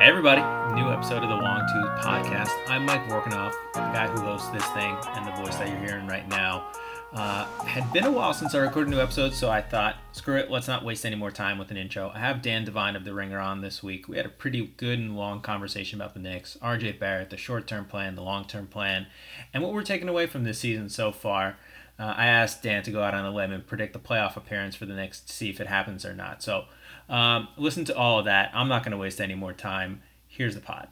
[0.00, 0.40] Hey everybody,
[0.80, 2.48] new episode of the Long Tooth Podcast.
[2.68, 6.06] I'm Mike Vorkunov, the guy who hosts this thing and the voice that you're hearing
[6.06, 6.68] right now.
[7.12, 10.38] Uh, had been a while since I recorded a new episode, so I thought, screw
[10.38, 12.10] it, let's not waste any more time with an intro.
[12.14, 14.08] I have Dan Devine of The Ringer on this week.
[14.08, 17.66] We had a pretty good and long conversation about the Knicks, RJ Barrett, the short
[17.66, 19.06] term plan, the long term plan,
[19.52, 21.58] and what we're taking away from this season so far.
[21.98, 24.74] Uh, I asked Dan to go out on a limb and predict the playoff appearance
[24.74, 26.42] for the to see if it happens or not.
[26.42, 26.64] So
[27.10, 28.50] um, listen to all of that.
[28.54, 30.02] I'm not going to waste any more time.
[30.28, 30.88] Here's the pod.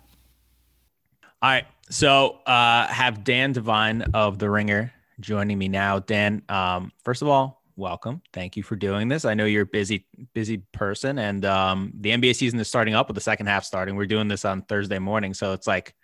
[1.41, 1.65] All right.
[1.91, 6.01] So uh, have Dan Devine of The Ringer joining me now.
[6.01, 8.21] Dan, um, first of all, welcome.
[8.33, 9.25] Thank you for doing this.
[9.25, 13.09] I know you're a busy, busy person, and um, the NBA season is starting up
[13.09, 13.95] with the second half starting.
[13.95, 15.95] We're doing this on Thursday morning, so it's like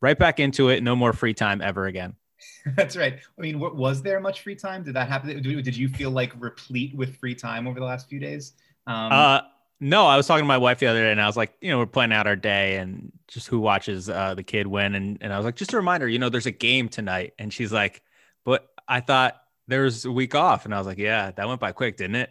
[0.00, 0.82] right back into it.
[0.82, 2.14] No more free time ever again.
[2.76, 3.18] That's right.
[3.36, 4.84] I mean, was there much free time?
[4.84, 5.42] Did that happen?
[5.42, 8.52] Did you feel like replete with free time over the last few days?
[8.86, 9.40] Um, uh,
[9.80, 11.70] no, I was talking to my wife the other day, and I was like, you
[11.70, 15.18] know, we're planning out our day and just who watches uh, the kid win, and
[15.20, 17.72] and I was like, just a reminder, you know, there's a game tonight, and she's
[17.72, 18.02] like,
[18.44, 21.60] but I thought there was a week off, and I was like, yeah, that went
[21.60, 22.30] by quick, didn't it?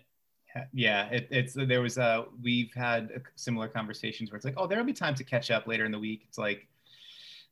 [0.73, 4.85] Yeah, it, it's there was uh we've had similar conversations where it's like, oh, there'll
[4.85, 6.23] be time to catch up later in the week.
[6.27, 6.67] It's like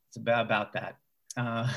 [0.08, 0.96] it's about about that.
[1.36, 1.68] Uh,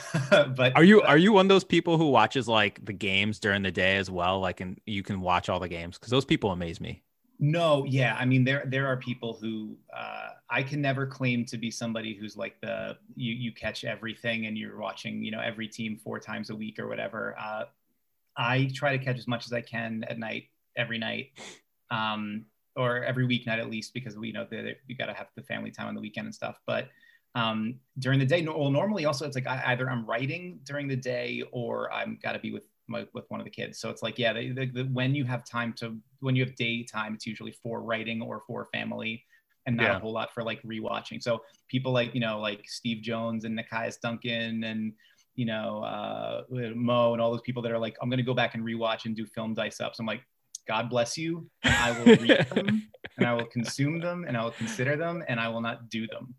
[0.55, 3.63] but are you are you one of those people who watches like the games during
[3.63, 4.39] the day as well?
[4.39, 7.03] Like, and you can watch all the games because those people amaze me.
[7.45, 8.15] No, yeah.
[8.17, 12.15] I mean, there there are people who uh, I can never claim to be somebody
[12.15, 16.21] who's like the you you catch everything and you're watching you know every team four
[16.21, 17.35] times a week or whatever.
[17.37, 17.65] Uh,
[18.37, 20.45] I try to catch as much as I can at night
[20.77, 21.31] every night,
[21.91, 22.45] um,
[22.77, 24.47] or every weeknight at least because we you know
[24.87, 26.61] you got to have the family time on the weekend and stuff.
[26.65, 26.87] But
[27.35, 30.95] um, during the day, well, normally also it's like I, either I'm writing during the
[30.95, 33.79] day or I'm got to be with my, with one of the kids.
[33.79, 36.55] So it's like, yeah, the, the, the, when you have time to, when you have
[36.55, 39.23] daytime, it's usually for writing or for family
[39.65, 39.95] and not yeah.
[39.97, 41.21] a whole lot for like rewatching.
[41.21, 44.93] So people like, you know, like Steve Jones and Nekias Duncan and,
[45.35, 48.33] you know, uh, Mo and all those people that are like, I'm going to go
[48.33, 49.99] back and rewatch and do film dice ups.
[49.99, 50.21] I'm like,
[50.67, 51.49] God bless you.
[51.63, 55.23] And I will read them and I will consume them and I will consider them
[55.27, 56.35] and I will not do them.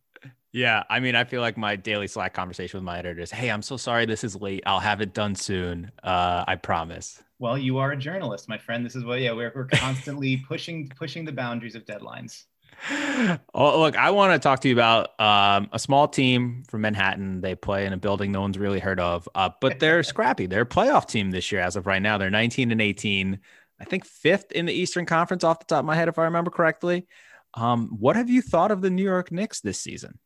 [0.54, 3.50] Yeah, I mean, I feel like my daily Slack conversation with my editor is, "Hey,
[3.50, 4.62] I'm so sorry this is late.
[4.66, 5.90] I'll have it done soon.
[6.00, 8.86] Uh, I promise." Well, you are a journalist, my friend.
[8.86, 12.44] This is what, yeah, we're we're constantly pushing pushing the boundaries of deadlines.
[13.54, 17.40] Oh, look, I want to talk to you about um, a small team from Manhattan.
[17.40, 20.46] They play in a building no one's really heard of, uh, but they're scrappy.
[20.46, 22.18] They're a playoff team this year as of right now.
[22.18, 23.38] They're 19 and 18.
[23.80, 26.24] I think fifth in the Eastern Conference off the top of my head, if I
[26.24, 27.06] remember correctly.
[27.54, 30.18] Um, what have you thought of the New York Knicks this season?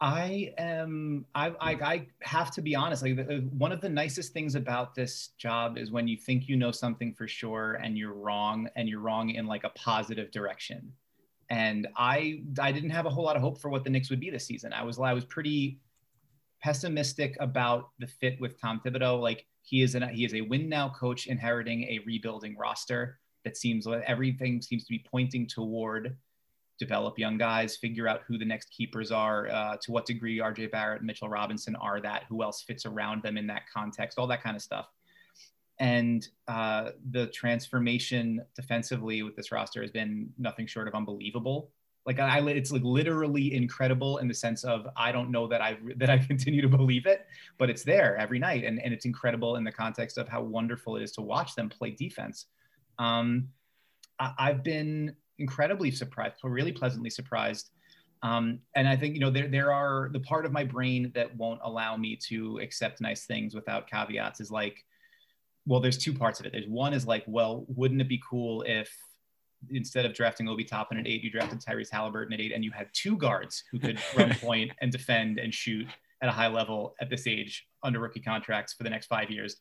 [0.00, 1.24] I am.
[1.34, 3.02] I, I, I have to be honest.
[3.02, 3.18] Like
[3.56, 7.14] one of the nicest things about this job is when you think you know something
[7.14, 10.92] for sure and you're wrong, and you're wrong in like a positive direction.
[11.48, 14.20] And I I didn't have a whole lot of hope for what the Knicks would
[14.20, 14.72] be this season.
[14.72, 15.80] I was I was pretty
[16.62, 19.20] pessimistic about the fit with Tom Thibodeau.
[19.20, 23.56] Like he is an he is a win now coach inheriting a rebuilding roster that
[23.56, 26.16] seems like everything seems to be pointing toward
[26.78, 30.70] develop young guys, figure out who the next keepers are, uh, to what degree RJ
[30.70, 34.26] Barrett and Mitchell Robinson are that, who else fits around them in that context, all
[34.26, 34.88] that kind of stuff.
[35.78, 41.70] And uh, the transformation defensively with this roster has been nothing short of unbelievable.
[42.06, 45.76] Like I, it's like literally incredible in the sense of I don't know that I
[45.96, 47.26] that I continue to believe it,
[47.58, 50.96] but it's there every night, and and it's incredible in the context of how wonderful
[50.96, 52.46] it is to watch them play defense.
[52.98, 53.48] Um,
[54.20, 57.70] I, I've been incredibly surprised, really pleasantly surprised.
[58.22, 61.34] Um, and I think you know there there are the part of my brain that
[61.36, 64.84] won't allow me to accept nice things without caveats is like,
[65.66, 66.52] well, there's two parts of it.
[66.52, 68.90] There's one is like, well, wouldn't it be cool if
[69.70, 72.70] instead of drafting Obi Toppin at eight, you drafted Tyrese Haliburton at eight, and you
[72.70, 75.86] had two guards who could run point and defend and shoot
[76.22, 79.56] at a high level at this age under rookie contracts for the next five years.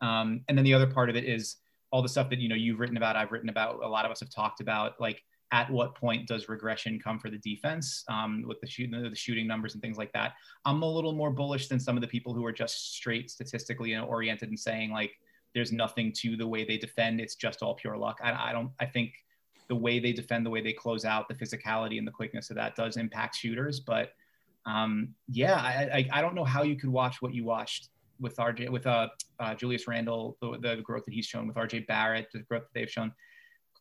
[0.00, 1.56] Um, and then the other part of it is
[1.96, 4.10] all the stuff that you know you've written about, I've written about, a lot of
[4.10, 8.44] us have talked about, like at what point does regression come for the defense um,
[8.46, 10.34] with the, shoot, the shooting numbers and things like that.
[10.66, 13.96] I'm a little more bullish than some of the people who are just straight statistically
[13.96, 15.12] oriented and saying like
[15.54, 17.18] there's nothing to the way they defend.
[17.18, 18.18] It's just all pure luck.
[18.22, 18.70] I, I don't.
[18.78, 19.14] I think
[19.68, 22.56] the way they defend, the way they close out, the physicality and the quickness of
[22.56, 23.80] that does impact shooters.
[23.80, 24.12] But
[24.66, 27.88] um, yeah, I, I, I don't know how you could watch what you watched
[28.20, 29.08] with RJ with uh,
[29.40, 32.74] uh, Julius Randle, the, the growth that he's shown with RJ Barrett, the growth that
[32.74, 33.12] they've shown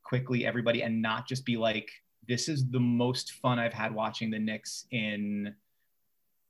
[0.03, 1.89] quickly, everybody, and not just be like,
[2.27, 5.53] this is the most fun I've had watching the Knicks in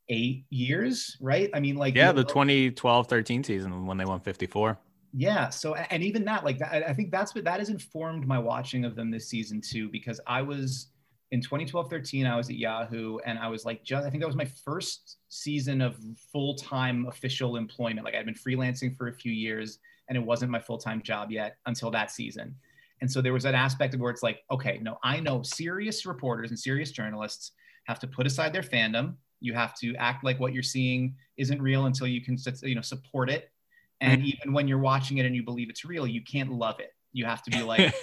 [0.09, 1.49] eight years, right?
[1.53, 4.77] I mean, like yeah, the 2012 13 season when they won 54.
[5.17, 5.49] Yeah.
[5.49, 8.83] So, and even that, like, that, I think that's what that has informed my watching
[8.83, 10.87] of them this season too, because I was
[11.35, 14.27] in 2012 13 i was at yahoo and i was like just i think that
[14.27, 15.97] was my first season of
[16.31, 18.05] full-time official employment.
[18.05, 21.57] Like i'd been freelancing for a few years and it wasn't my full-time job yet
[21.65, 22.55] until that season.
[23.01, 26.05] And so there was that aspect of where it's like okay no i know serious
[26.05, 27.51] reporters and serious journalists
[27.83, 29.15] have to put aside their fandom.
[29.41, 32.81] You have to act like what you're seeing isn't real until you can you know
[32.81, 33.51] support it.
[33.99, 34.29] And mm-hmm.
[34.29, 37.25] even when you're watching it and you believe it's real you can't love it you
[37.25, 37.93] have to be like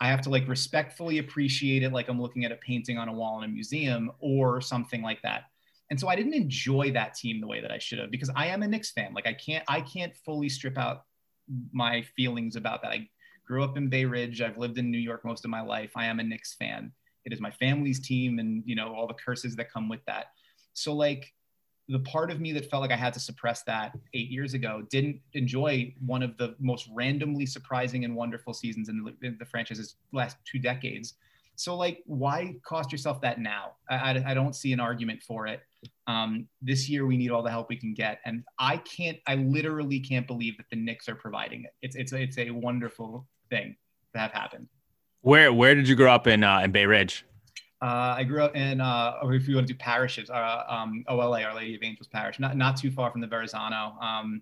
[0.00, 3.12] I have to like respectfully appreciate it like I'm looking at a painting on a
[3.12, 5.44] wall in a museum or something like that.
[5.90, 8.46] And so I didn't enjoy that team the way that I should have because I
[8.46, 9.12] am a Knicks fan.
[9.12, 11.02] Like I can't I can't fully strip out
[11.72, 12.92] my feelings about that.
[12.92, 13.08] I
[13.46, 14.40] grew up in Bay Ridge.
[14.40, 15.92] I've lived in New York most of my life.
[15.96, 16.92] I am a Knicks fan.
[17.24, 20.26] It is my family's team and you know all the curses that come with that.
[20.72, 21.32] So like
[21.88, 24.82] the part of me that felt like I had to suppress that eight years ago
[24.90, 29.44] didn't enjoy one of the most randomly surprising and wonderful seasons in the, in the
[29.44, 31.14] franchise's last two decades.
[31.56, 33.72] So, like, why cost yourself that now?
[33.88, 35.60] I, I, I don't see an argument for it.
[36.06, 39.18] Um, this year, we need all the help we can get, and I can't.
[39.28, 41.70] I literally can't believe that the Knicks are providing it.
[41.82, 43.76] It's it's it's a wonderful thing
[44.14, 44.66] to have happened.
[45.20, 47.24] Where where did you grow up in uh, in Bay Ridge?
[47.84, 51.04] Uh, I grew up in, uh, or if you want to do parishes, uh, um,
[51.06, 53.98] OLA, Our Lady of Angels Parish, not not too far from the Verrazano.
[54.00, 54.40] Um,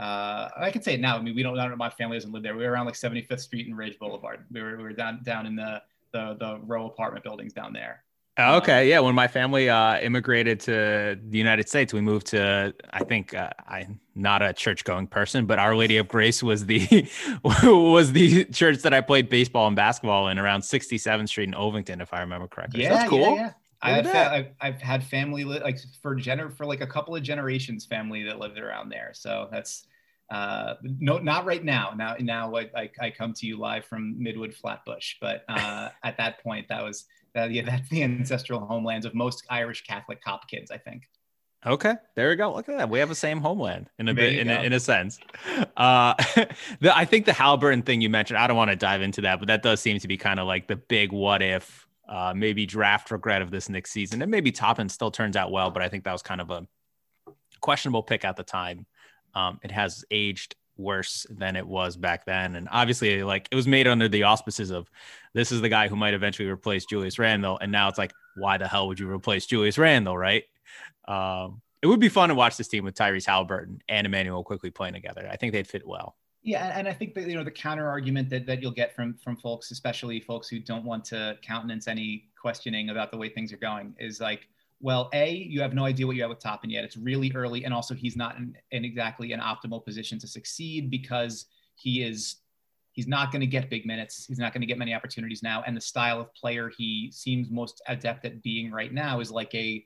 [0.00, 1.16] uh, I can say it now.
[1.16, 2.56] I mean, we don't, I don't know, my family doesn't live there.
[2.56, 4.46] We were around like 75th Street and Ridge Boulevard.
[4.50, 5.80] We were, we were down down in the,
[6.12, 8.01] the the row apartment buildings down there.
[8.38, 9.00] Oh, okay, yeah.
[9.00, 12.74] When my family uh, immigrated to the United States, we moved to.
[12.90, 17.10] I think uh, I'm not a church-going person, but Our Lady of Grace was the
[17.44, 22.00] was the church that I played baseball and basketball in around 67th Street in Ovington,
[22.00, 22.82] if I remember correctly.
[22.82, 23.20] Yeah, so that's cool.
[23.20, 23.52] Yeah, yeah.
[23.82, 27.22] I've had, I've, I've, had family li- like for gener for like a couple of
[27.22, 29.10] generations family that lived around there.
[29.12, 29.86] So that's
[30.32, 31.92] uh, no, not right now.
[31.94, 36.16] Now, now I, I, I come to you live from Midwood Flatbush, but uh, at
[36.16, 37.04] that point, that was
[37.36, 41.02] uh, yeah, that's the ancestral homelands of most Irish Catholic cop kids, I think.
[41.64, 42.54] Okay, there we go.
[42.54, 42.88] Look at that.
[42.88, 45.18] We have the same homeland in a bit, in a, in a sense.
[45.76, 46.14] Uh,
[46.80, 48.38] the, I think the Haliburton thing you mentioned.
[48.38, 50.46] I don't want to dive into that, but that does seem to be kind of
[50.46, 54.50] like the big what if, uh, maybe draft regret of this next season, and maybe
[54.50, 56.66] Toppin still turns out well, but I think that was kind of a
[57.60, 58.86] questionable pick at the time.
[59.34, 62.56] Um, it has aged worse than it was back then.
[62.56, 64.90] And obviously, like it was made under the auspices of
[65.34, 67.58] this is the guy who might eventually replace Julius Randle.
[67.60, 70.44] And now it's like, why the hell would you replace Julius Randle, right?
[71.06, 74.70] Um, it would be fun to watch this team with Tyrese Haliburton and Immanuel Quickley
[74.70, 75.28] playing together.
[75.30, 76.16] I think they'd fit well.
[76.44, 79.14] Yeah, and I think that you know the counter argument that, that you'll get from
[79.14, 83.52] from folks, especially folks who don't want to countenance any questioning about the way things
[83.52, 84.48] are going, is like,
[84.82, 86.82] well, A, you have no idea what you have with Toppin yet.
[86.82, 87.64] It's really early.
[87.64, 91.46] And also, he's not in, in exactly an optimal position to succeed because
[91.76, 92.36] he is.
[92.90, 94.26] He's not going to get big minutes.
[94.26, 95.62] He's not going to get many opportunities now.
[95.66, 99.54] And the style of player he seems most adept at being right now is like
[99.54, 99.82] a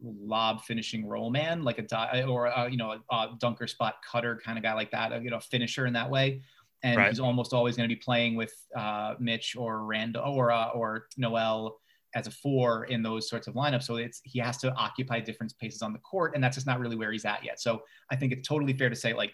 [0.00, 4.40] lob finishing roll man, like a or a, you know a, a, dunker spot cutter
[4.44, 6.42] kind of guy like that, a, you know, finisher in that way.
[6.84, 7.08] And right.
[7.08, 11.08] he's almost always going to be playing with uh, Mitch or Randle or uh, or
[11.16, 11.80] Noel
[12.14, 13.84] as a four in those sorts of lineups.
[13.84, 16.80] So it's he has to occupy different spaces on the court, and that's just not
[16.80, 17.60] really where he's at yet.
[17.60, 19.32] So I think it's totally fair to say like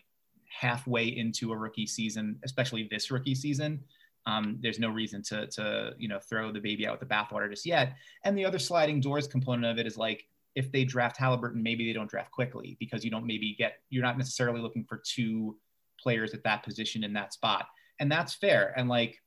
[0.49, 3.81] halfway into a rookie season, especially this rookie season,
[4.27, 7.49] um, there's no reason to to you know throw the baby out with the bathwater
[7.51, 7.95] just yet.
[8.25, 11.87] And the other sliding doors component of it is like if they draft Haliburton, maybe
[11.87, 15.57] they don't draft Quickley because you don't maybe get you're not necessarily looking for two
[15.99, 17.67] players at that position in that spot,
[17.99, 18.75] and that's fair.
[18.77, 19.21] And like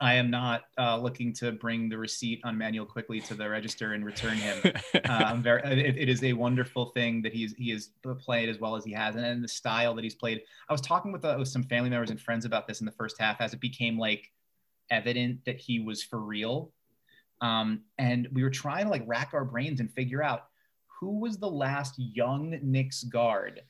[0.00, 3.94] I am not uh, looking to bring the receipt on Immanuel Quickley to the register
[3.94, 4.72] and return him.
[5.08, 5.62] uh, very.
[5.62, 7.90] It, it is a wonderful thing that he's he has
[8.20, 10.42] played as well as he has, and, and the style that he's played.
[10.68, 12.92] I was talking with, uh, with some family members and friends about this in the
[12.92, 14.30] first half as it became like
[14.90, 16.70] evident that he was for real,
[17.40, 20.46] um, and we were trying to like rack our brains and figure out
[21.00, 23.62] who was the last young Knicks guard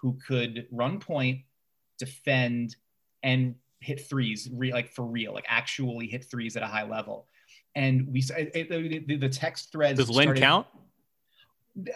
[0.00, 1.40] who could run point,
[1.98, 2.76] defend,
[3.22, 7.26] and hit threes, re, like for real, like actually hit threes at a high level.
[7.74, 9.98] And we it, it, the, the text threads.
[9.98, 10.66] Does Len started, count?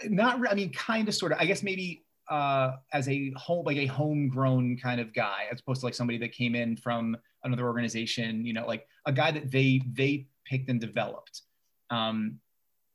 [0.05, 1.39] Not, I mean, kind of, sort of.
[1.39, 5.81] I guess maybe uh, as a home, like a homegrown kind of guy, as opposed
[5.81, 8.45] to like somebody that came in from another organization.
[8.45, 11.41] You know, like a guy that they they picked and developed.
[11.89, 12.39] Um,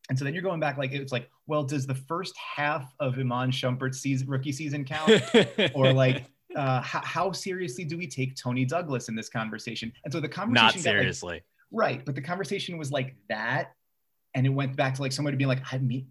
[0.09, 3.19] and so then you're going back like it's like, well, does the first half of
[3.19, 5.23] Iman Shumpert's season, rookie season count,
[5.75, 6.25] or like
[6.59, 9.93] uh, how, how, seriously do we take Toney Douglas in this conversation?
[10.05, 12.05] And so the conversation not seriously, like, right?
[12.05, 13.75] But the conversation was like that,
[14.35, 16.07] and it went back to like somebody being like, "I meet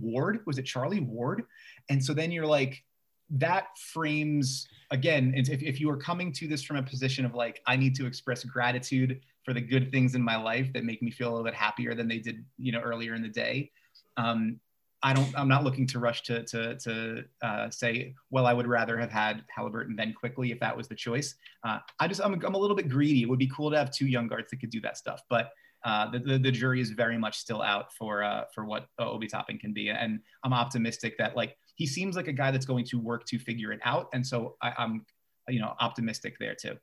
[0.00, 1.44] Ward." Was it Charlie Ward?
[1.90, 2.82] And so then you're like,
[3.30, 7.62] that frames again if, if you are coming to this from a position of like
[7.68, 11.12] i need to express gratitude for the good things in my life that make me
[11.12, 13.70] feel a little bit happier than they did you know earlier in the day
[14.16, 14.58] um,
[15.02, 18.66] i don't i'm not looking to rush to to, to uh, say well i would
[18.66, 22.34] rather have had haliburton then quickley if that was the choice uh, i just I'm,
[22.44, 24.60] I'm a little bit greedy it would be cool to have two young guards that
[24.60, 25.52] could do that stuff but
[25.84, 29.26] uh, the, the, the, jury is very much still out for uh, for what Obi
[29.26, 32.84] Toppin can be, and I'm optimistic that like he seems like a guy that's going
[32.86, 35.06] to work to figure it out, and so I, I'm
[35.48, 36.76] you know optimistic there too.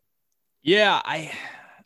[0.63, 1.31] Yeah, I.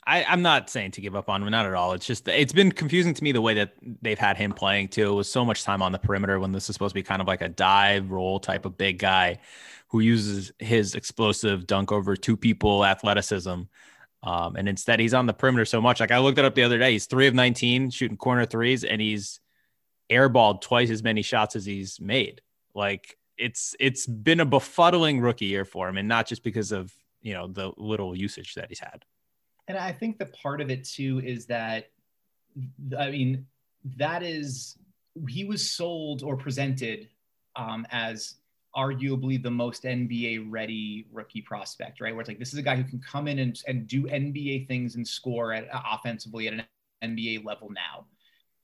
[0.05, 1.93] I, I'm not saying to give up on him, not at all.
[1.93, 5.11] It's just it's been confusing to me the way that they've had him playing too.
[5.11, 7.21] It was so much time on the perimeter when this is supposed to be kind
[7.21, 9.39] of like a dive roll type of big guy
[9.89, 13.63] who uses his explosive dunk over two people athleticism
[14.23, 15.99] um, and instead, he's on the perimeter so much.
[15.99, 18.83] Like I looked it up the other day, he's three of 19 shooting corner threes,
[18.83, 19.39] and he's
[20.11, 22.41] airballed twice as many shots as he's made.
[22.75, 26.93] Like it's it's been a befuddling rookie year for him, and not just because of
[27.21, 29.05] you know the little usage that he's had.
[29.71, 31.91] And I think the part of it too is that,
[32.99, 33.45] I mean,
[33.95, 34.77] that is
[35.29, 37.07] he was sold or presented
[37.55, 38.35] um, as
[38.75, 42.13] arguably the most NBA ready rookie prospect, right?
[42.13, 44.67] Where it's like this is a guy who can come in and, and do NBA
[44.67, 46.63] things and score at uh, offensively at an
[47.01, 48.07] NBA level now.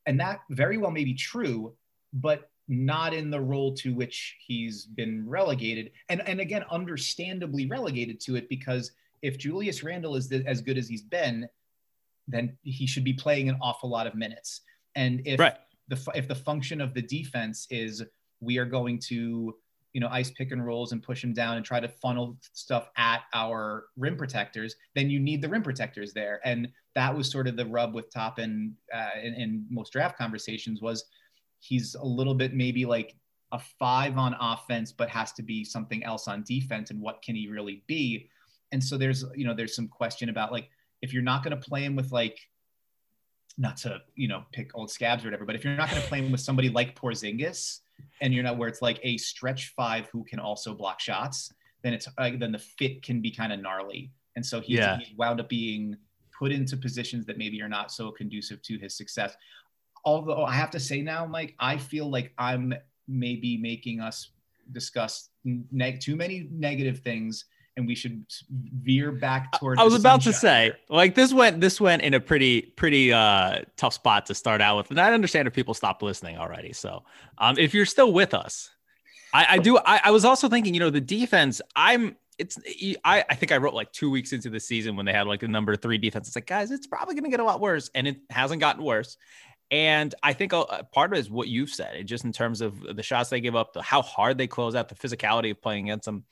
[0.08, 1.74] And that very well may be true,
[2.12, 5.92] but not in the role to which he's been relegated.
[6.10, 10.78] And and again, understandably relegated to it because if Julius Randle is the, as good
[10.78, 11.48] as he's been,
[12.28, 14.62] then he should be playing an awful lot of minutes.
[14.96, 15.56] And if right.
[15.88, 18.04] the if the function of the defense is
[18.40, 19.56] we are going to
[19.98, 22.88] you know, ice pick and rolls and push them down and try to funnel stuff
[22.98, 26.40] at our rim protectors, then you need the rim protectors there.
[26.46, 30.84] And that was sort of the rub with Toppin uh, in, in most draft conversations
[30.84, 31.06] was
[31.62, 33.16] he's a little bit maybe like
[33.54, 36.92] a five on offense, but has to be something else on defense.
[36.92, 38.30] And what can he really be?
[38.72, 40.70] And so there's, you know, there's some question about like,
[41.02, 42.40] if you're not going to play him with like,
[43.58, 46.08] not to, you know, pick old scabs or whatever, but if you're not going to
[46.08, 47.80] play him with somebody like Porzingis,
[48.22, 51.94] and you're not where it's like a stretch five who can also block shots, then
[51.94, 54.12] it's uh, then the fit can be kind of gnarly.
[54.36, 55.00] And so he's, yeah.
[55.00, 55.98] he's wound up being
[56.38, 59.36] put into positions that maybe are not so conducive to his success.
[60.06, 62.76] Although I have to say now, Mike, I feel like I'm
[63.08, 64.30] maybe making us
[64.72, 67.46] discuss neg- too many negative things
[67.78, 69.80] and we should veer back towards.
[69.80, 73.60] I was about to say, like this went this went in a pretty pretty uh,
[73.78, 76.74] tough spot to start out with, and I understand if people stopped listening already.
[76.74, 77.04] So,
[77.38, 78.72] um, if you're still with us,
[79.34, 79.78] I, I do.
[79.78, 81.62] I, I was also thinking, you know, the defense.
[81.76, 82.18] I'm.
[82.38, 82.58] It's.
[83.06, 83.24] I.
[83.30, 85.48] I think I wrote like two weeks into the season when they had like the
[85.48, 86.28] number three defense.
[86.28, 88.84] It's like, guys, it's probably going to get a lot worse, and it hasn't gotten
[88.84, 89.18] worse.
[89.70, 92.96] And I think a, part of it is what you've said, just in terms of
[92.96, 95.90] the shots they give up, the how hard they close out, the physicality of playing
[95.90, 96.24] against them.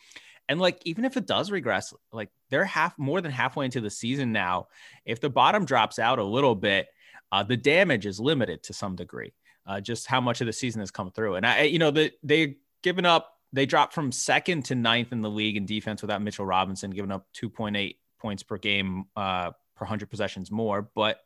[0.47, 3.89] And like, even if it does regress, like they're half more than halfway into the
[3.89, 4.67] season now.
[5.05, 6.87] If the bottom drops out a little bit,
[7.31, 9.33] uh, the damage is limited to some degree.
[9.65, 11.35] Uh, just how much of the season has come through.
[11.35, 15.21] And I, you know, the, they given up, they dropped from second to ninth in
[15.21, 19.85] the league in defense without Mitchell Robinson, giving up 2.8 points per game uh, per
[19.85, 20.87] 100 possessions more.
[20.93, 21.21] But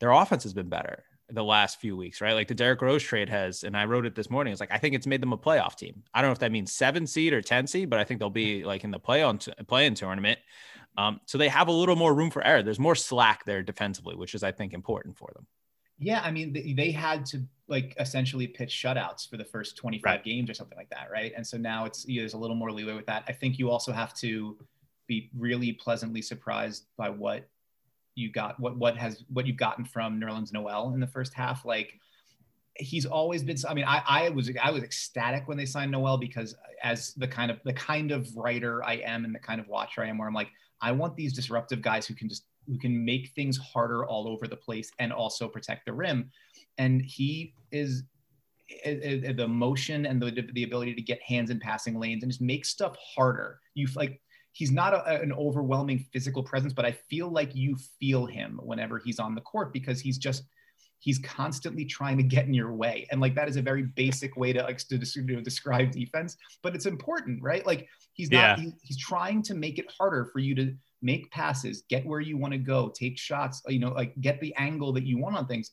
[0.00, 2.32] their offense has been better the last few weeks, right?
[2.32, 4.52] Like the Derrick Rose trade has, and I wrote it this morning.
[4.52, 6.02] It's like I think it's made them a playoff team.
[6.14, 8.30] I don't know if that means seven seed or ten seed, but I think they'll
[8.30, 10.38] be like in the play on t- play-in tournament.
[10.96, 12.62] Um, so they have a little more room for error.
[12.62, 15.46] There's more slack there defensively, which is I think important for them.
[15.98, 20.04] Yeah, I mean they, they had to like essentially pitch shutouts for the first 25
[20.04, 20.24] right.
[20.24, 21.32] games or something like that, right?
[21.36, 23.24] And so now it's you know, there's a little more leeway with that.
[23.28, 24.56] I think you also have to
[25.06, 27.48] be really pleasantly surprised by what
[28.18, 31.64] you got what what has what you've gotten from Nerlens Noel in the first half.
[31.64, 31.94] Like
[32.74, 33.56] he's always been.
[33.68, 37.28] I mean, I, I was I was ecstatic when they signed Noel because as the
[37.28, 40.18] kind of the kind of writer I am and the kind of watcher I am,
[40.18, 43.56] where I'm like, I want these disruptive guys who can just who can make things
[43.56, 46.30] harder all over the place and also protect the rim.
[46.76, 48.02] And he is
[48.84, 52.22] eh, eh, eh, the motion and the, the ability to get hands in passing lanes
[52.22, 53.60] and just make stuff harder.
[53.74, 54.20] You like
[54.58, 58.98] he's not a, an overwhelming physical presence, but I feel like you feel him whenever
[58.98, 60.42] he's on the court because he's just
[60.98, 63.06] he's constantly trying to get in your way.
[63.12, 66.74] And like that is a very basic way to like to, to describe defense but
[66.74, 67.64] it's important right?
[67.64, 68.64] Like he's not yeah.
[68.64, 72.36] he, he's trying to make it harder for you to make passes get where you
[72.36, 75.46] want to go take shots you know like get the angle that you want on
[75.46, 75.70] things.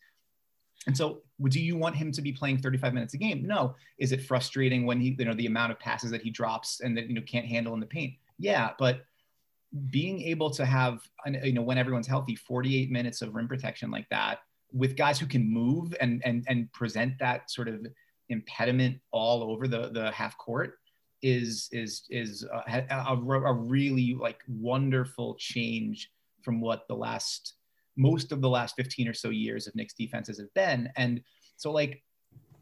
[0.85, 3.47] And so do you want him to be playing 35 minutes a game?
[3.47, 3.73] No.
[3.97, 6.95] Is it frustrating when he you know the amount of passes that he drops and
[6.95, 9.01] that you know can't handle in the paint yeah, but
[9.89, 10.99] being able to have,
[11.43, 14.39] you know, when everyone's healthy, 48 minutes of rim protection like that
[14.71, 17.85] with guys who can move and and and present that sort of
[18.29, 20.75] impediment all over the the half court
[21.21, 26.09] is is is a, a, a really like wonderful change
[26.41, 27.55] from what the last
[27.97, 30.89] most of the last 15 or so years of Knicks defenses have been.
[30.97, 31.21] And
[31.55, 32.03] so like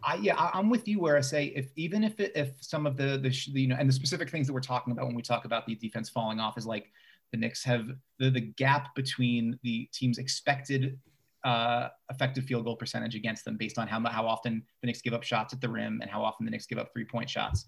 [0.05, 2.85] I yeah, I, am with you where I say if even if it, if some
[2.85, 3.29] of the the
[3.59, 5.75] you know and the specific things that we're talking about when we talk about the
[5.75, 6.91] defense falling off is like
[7.31, 7.87] the Knicks have
[8.19, 10.99] the the gap between the team's expected
[11.43, 15.13] uh, effective field goal percentage against them based on how how often the Knicks give
[15.13, 17.65] up shots at the rim and how often the Knicks give up three point shots.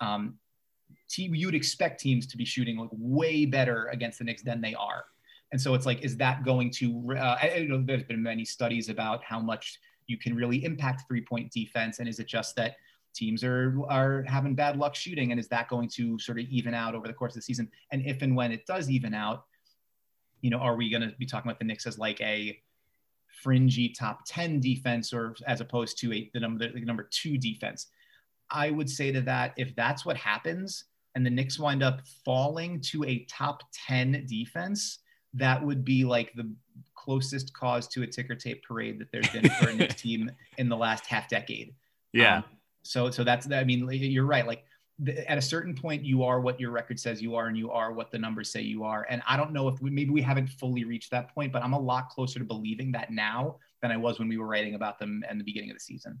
[0.00, 0.38] Um,
[1.08, 4.60] team, you would expect teams to be shooting like way better against the Knicks than
[4.60, 5.04] they are.
[5.52, 7.14] And so it's like, is that going to?
[7.16, 11.02] Uh, I, you know, there's been many studies about how much you can really impact
[11.08, 12.76] three point defense, and is it just that
[13.14, 16.74] teams are are having bad luck shooting, and is that going to sort of even
[16.74, 17.70] out over the course of the season?
[17.90, 19.44] And if and when it does even out,
[20.40, 22.58] you know, are we going to be talking about the Knicks as like a
[23.42, 27.86] fringy top 10 defense or as opposed to a the number the number two defense
[28.50, 32.80] i would say to that if that's what happens and the Knicks wind up falling
[32.80, 35.00] to a top 10 defense
[35.34, 36.50] that would be like the
[36.94, 40.68] closest cause to a ticker tape parade that there's been for a Knicks team in
[40.68, 41.74] the last half decade.
[42.12, 42.38] Yeah.
[42.38, 42.44] Um,
[42.82, 44.46] so so that's I mean you're right.
[44.46, 44.64] Like
[44.98, 47.70] the, at a certain point, you are what your record says you are, and you
[47.70, 49.06] are what the numbers say you are.
[49.08, 51.72] And I don't know if we maybe we haven't fully reached that point, but I'm
[51.72, 54.98] a lot closer to believing that now than I was when we were writing about
[54.98, 56.18] them in the beginning of the season.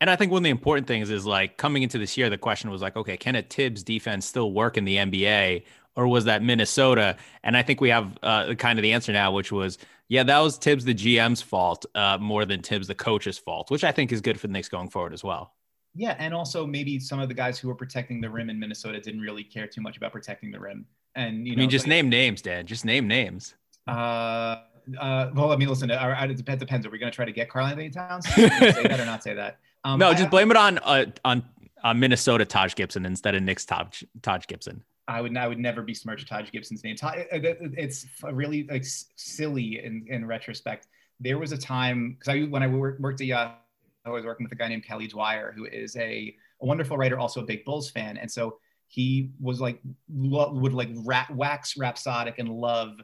[0.00, 2.38] And I think one of the important things is like coming into this year, the
[2.38, 5.64] question was like, okay, can a Thibs defense still work in the NBA?
[6.00, 7.18] Or was that Minnesota?
[7.44, 9.76] And I think we have uh, kind of the answer now, which was,
[10.08, 13.84] yeah, that was Thibs the GM's fault uh, more than Thibs the coach's fault, which
[13.84, 15.52] I think is good for the Knicks going forward as well.
[15.94, 18.98] Yeah, and also maybe some of the guys who were protecting the rim in Minnesota
[18.98, 20.86] didn't really care too much about protecting the rim.
[21.16, 22.66] And you know, I mean, just like, name names, Dan.
[22.66, 23.54] Just name names.
[23.86, 24.56] Uh,
[24.98, 26.60] uh, well, I mean, listen, it depends.
[26.60, 26.86] Depends.
[26.86, 28.26] Are we going to try to get Karl-Anthony Towns?
[28.26, 29.58] say that or not say that?
[29.84, 31.44] Um, no, just blame it on uh, on
[31.84, 34.82] uh, Minnesota Taj Gibson instead of Knicks Taj Taj Gibson.
[35.10, 36.96] I would I would never besmirch Taj Gibson's name.
[37.02, 40.86] It's really like silly in, in retrospect.
[41.18, 43.54] There was a time because I when I worked at Yahoo,
[44.04, 47.18] I was working with a guy named Kelly Dwyer, who is a, a wonderful writer,
[47.18, 52.38] also a big Bulls fan, and so he was like would like rat, wax rhapsodic
[52.38, 53.00] and love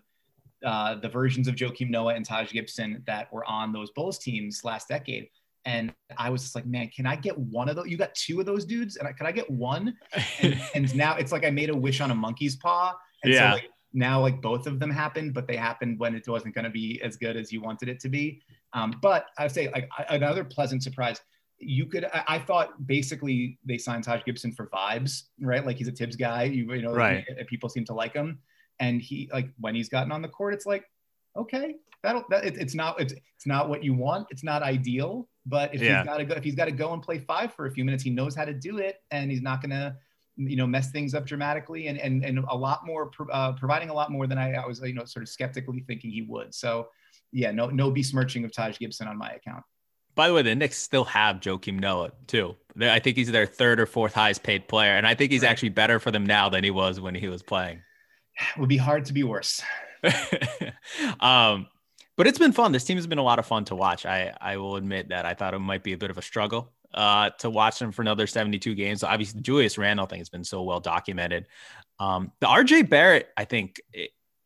[0.64, 4.64] uh, the versions of Joakim Noah and Taj Gibson that were on those Bulls teams
[4.64, 5.28] last decade.
[5.66, 7.88] And I was just like, man, can I get one of those?
[7.88, 9.96] You got two of those dudes, and I, can I get one?
[10.40, 12.94] And, and, now it's like I made a wish on a monkey's paw.
[13.24, 13.50] And yeah.
[13.50, 16.64] So like, now like both of them happened, but they happened when it wasn't going
[16.66, 18.40] to be as good as you wanted it to be.
[18.74, 21.20] Um, but I would say like another pleasant surprise.
[21.59, 25.64] You could, I, I, thought basically they signed Taj Gibson for vibes, right?
[25.64, 26.44] Like he's a Thibs guy.
[26.44, 27.24] You, you know, right.
[27.48, 28.38] people seem to like him.
[28.79, 30.85] And he like when he's gotten on the court, it's like,
[31.35, 34.26] okay, that'll that, it, it's not it's, it's not what you want.
[34.31, 35.98] It's not ideal, but if yeah.
[35.98, 37.85] he's got to go, if he's got to go and play five for a few
[37.85, 39.96] minutes, he knows how to do it, and he's not gonna,
[40.37, 43.94] you know, mess things up dramatically, and and and a lot more, uh, providing a
[43.94, 46.52] lot more than I, I was, you know, sort of skeptically thinking he would.
[46.52, 46.88] So,
[47.32, 49.62] yeah, no no besmirching of Taj Gibson on my account.
[50.16, 52.56] By the way, the Knicks still have Joakim Noah too.
[52.80, 55.50] I think he's their third or fourth highest paid player, and I think he's right.
[55.50, 57.82] actually better for them now than he was when he was playing.
[58.56, 59.62] It would be hard to be worse.
[61.20, 61.68] um,
[62.16, 62.72] but it's been fun.
[62.72, 64.07] This team has been a lot of fun to watch.
[64.07, 66.72] I I will admit that I thought it might be a bit of a struggle
[66.94, 69.02] uh, to watch them for another 72 games.
[69.02, 71.46] Obviously, the Julius Randle thing has been so well documented.
[71.98, 73.81] Um, the RJ Barrett, I think,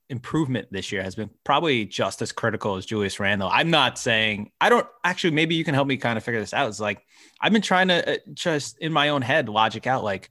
[0.08, 3.48] improvement this year has been probably just as critical as Julius Randle.
[3.50, 5.30] I'm not saying I don't actually.
[5.30, 6.68] Maybe you can help me kind of figure this out.
[6.68, 7.02] It's like
[7.40, 10.30] I've been trying to uh, just in my own head logic out like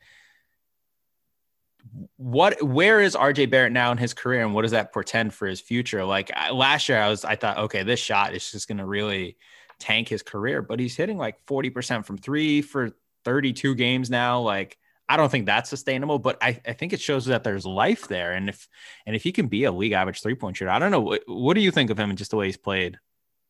[2.17, 5.47] what where is RJ Barrett now in his career and what does that portend for
[5.47, 6.03] his future?
[6.05, 9.37] Like last year I was I thought okay this shot is just going to really
[9.79, 12.91] tank his career but he's hitting like 40% from 3 for
[13.23, 17.25] 32 games now like I don't think that's sustainable but I, I think it shows
[17.25, 18.67] that there's life there and if
[19.05, 21.23] and if he can be a league average three point shooter I don't know what,
[21.27, 22.97] what do you think of him and just the way he's played?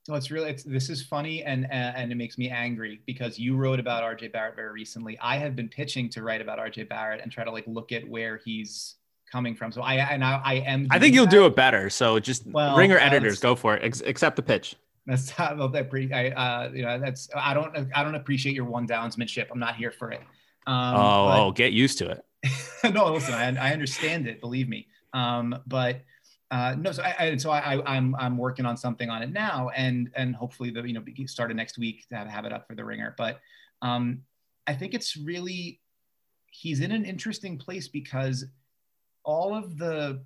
[0.07, 3.55] No, it's really it's, this is funny and and it makes me angry because you
[3.55, 5.19] wrote about RJ Barrett very recently.
[5.19, 8.07] I have been pitching to write about RJ Barrett and try to like look at
[8.07, 8.95] where he's
[9.31, 9.71] coming from.
[9.71, 10.88] So I and I, I am.
[10.89, 11.31] I think you'll that.
[11.31, 11.89] do it better.
[11.89, 13.83] So just well, Ringer uh, editors go for it.
[13.83, 14.75] Ex- accept the pitch.
[15.05, 16.12] That's not that pretty.
[16.13, 19.47] I uh, you know that's I don't I don't appreciate your one downsmanship.
[19.51, 20.21] I'm not here for it.
[20.67, 22.25] Um, oh, but, oh, get used to it.
[22.93, 24.39] no, listen, I, I understand it.
[24.39, 24.88] Believe me.
[25.13, 26.01] Um, but
[26.51, 29.21] uh, no, so I, I so I, I am I'm, I'm working on something on
[29.21, 32.53] it now, and and hopefully the you know started next week to have, have it
[32.53, 33.13] up for the ringer.
[33.17, 33.39] But
[33.81, 34.23] um,
[34.65, 35.79] I think it's really
[36.47, 38.45] he's in an interesting place because
[39.23, 40.21] all of the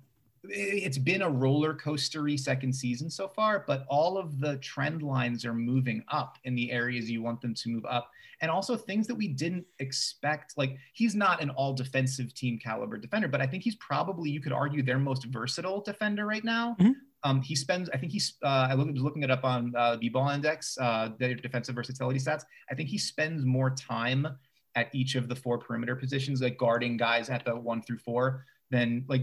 [0.48, 5.44] it's been a roller coastery second season so far, but all of the trend lines
[5.44, 8.10] are moving up in the areas you want them to move up.
[8.40, 10.54] And also things that we didn't expect.
[10.56, 14.40] Like he's not an all defensive team caliber defender, but I think he's probably, you
[14.40, 16.76] could argue, their most versatile defender right now.
[16.80, 16.92] Mm-hmm.
[17.22, 20.10] Um, he spends, I think he's, uh, I was looking it up on uh, the
[20.10, 22.44] ball index, uh, the defensive versatility stats.
[22.70, 24.28] I think he spends more time
[24.74, 28.44] at each of the four perimeter positions, like guarding guys at the one through four
[28.70, 29.22] then like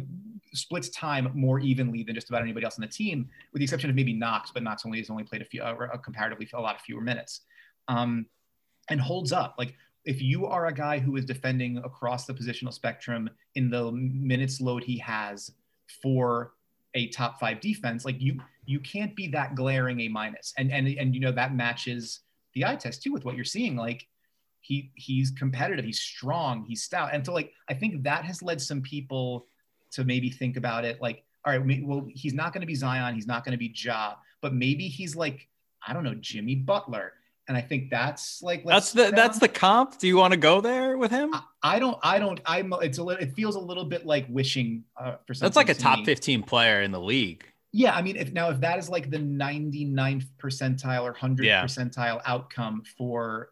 [0.54, 3.90] splits time more evenly than just about anybody else on the team, with the exception
[3.90, 6.76] of maybe Knox, but Knox only has only played a few, uh, comparatively a lot
[6.76, 7.42] of fewer minutes,
[7.88, 8.26] um,
[8.90, 9.56] and holds up.
[9.58, 9.76] Like
[10.06, 14.60] if you are a guy who is defending across the positional spectrum in the minutes
[14.60, 15.52] load he has
[16.02, 16.54] for
[16.94, 20.88] a top five defense, like you you can't be that glaring a minus, and and
[20.88, 22.22] and you know that matches
[22.54, 23.76] the eye test too with what you're seeing.
[23.76, 24.08] Like
[24.62, 28.62] he he's competitive, he's strong, he's stout, and so like I think that has led
[28.62, 29.48] some people
[29.92, 33.16] to maybe think about it like, all right, well he's not going to be Zion,
[33.16, 35.48] he's not going to be Ja, but maybe he's like
[35.86, 37.14] I don't know Jimmy Butler,
[37.48, 39.98] and I think that's like that's the that's the comp.
[39.98, 41.34] Do you want to go there with him?
[41.34, 41.98] I, I don't.
[42.04, 42.40] I don't.
[42.46, 42.74] I'm.
[42.82, 43.22] It's a little.
[43.22, 45.48] It feels a little bit like wishing uh, for something.
[45.48, 46.06] That's like a top me.
[46.06, 47.44] 15 player in the league.
[47.74, 51.64] Yeah, I mean, if now if that is like the 99th percentile or 100th yeah.
[51.64, 53.51] percentile outcome for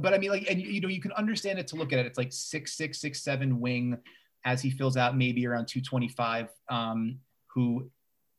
[0.00, 2.06] but I mean, like, and you know, you can understand it to look at it.
[2.06, 3.96] It's like six, six, six, seven wing
[4.44, 7.18] as he fills out maybe around 225, um,
[7.48, 7.90] who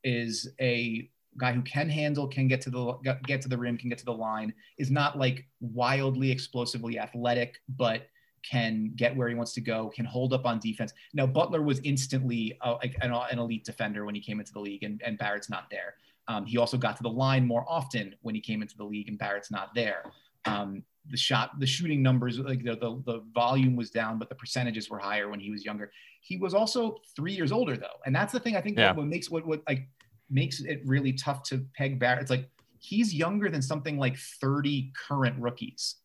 [0.03, 2.93] is a guy who can handle, can get to the
[3.25, 7.59] get to the rim, can get to the line, is not like wildly explosively athletic,
[7.77, 8.07] but
[8.43, 10.93] can get where he wants to go, can hold up on defense.
[11.13, 14.59] Now Butler was instantly uh, like an, an, elite defender when he came into the
[14.59, 15.95] league, and, and Barrett's not there.
[16.27, 19.07] Um, he also got to the line more often when he came into the league,
[19.07, 20.03] and Barrett's not there.
[20.45, 24.35] Um, the shot, the shooting numbers, like the, the, the volume was down, but the
[24.35, 25.91] percentages were higher when he was younger.
[26.21, 27.99] He was also three years older though.
[28.05, 28.93] And that's the thing I think yeah.
[28.93, 29.87] what, makes what, what like
[30.29, 32.21] makes it really tough to peg Barrett.
[32.21, 35.95] It's like, he's younger than something like 30 current rookies.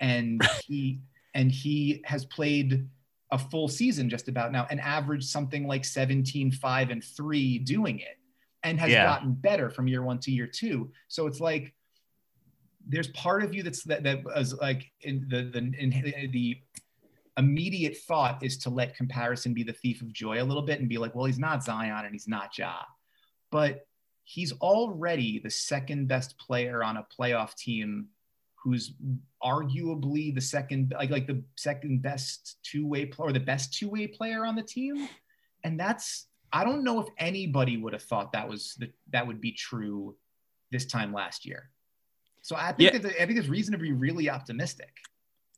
[0.00, 1.00] And he,
[1.34, 2.88] and he has played
[3.30, 7.98] a full season just about now and averaged something like 17, five and three doing
[7.98, 8.18] it
[8.62, 9.04] and has yeah.
[9.04, 10.90] gotten better from year one to year two.
[11.08, 11.74] So it's like,
[12.88, 16.58] there's part of you that's that that was like in the the in the
[17.38, 20.88] immediate thought is to let comparison be the thief of joy a little bit and
[20.88, 22.82] be like, well, he's not Zion and he's not Ja,
[23.50, 23.86] but
[24.24, 28.08] he's already the second best player on a playoff team
[28.54, 28.92] who's
[29.42, 34.44] arguably the second like like the second best two-way player or the best two-way player
[34.46, 35.08] on the team.
[35.64, 39.40] And that's i don't know if anybody would have thought that was the, that would
[39.40, 40.14] be true
[40.70, 41.71] this time last year
[42.42, 42.98] so I think yeah.
[42.98, 44.98] that I think there's reason to be really optimistic.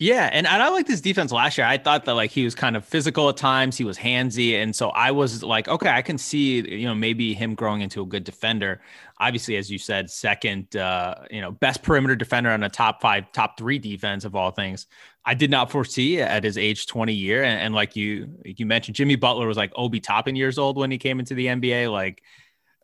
[0.00, 1.68] Yeah, and, and I like this defense last year.
[1.68, 4.74] I thought that like he was kind of physical at times, he was handsy, and
[4.74, 8.06] so I was like, okay, I can see you know maybe him growing into a
[8.06, 8.80] good defender.
[9.20, 13.30] Obviously, as you said, second, uh, you know, best perimeter defender on a top five,
[13.30, 14.86] top three defense of all things.
[15.24, 18.96] I did not foresee at his age 20 year, and, and like you you mentioned,
[18.96, 21.92] Jimmy Butler was like Obi Toppin years old when he came into the NBA.
[21.92, 22.24] Like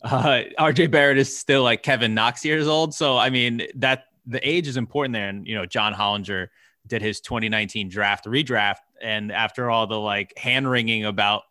[0.02, 2.94] uh, RJ Barrett is still like Kevin Knox years old.
[2.94, 5.28] So, I mean, that the age is important there.
[5.28, 6.48] And, you know, John Hollinger
[6.86, 8.76] did his 2019 draft redraft.
[9.02, 11.42] And after all the like hand wringing about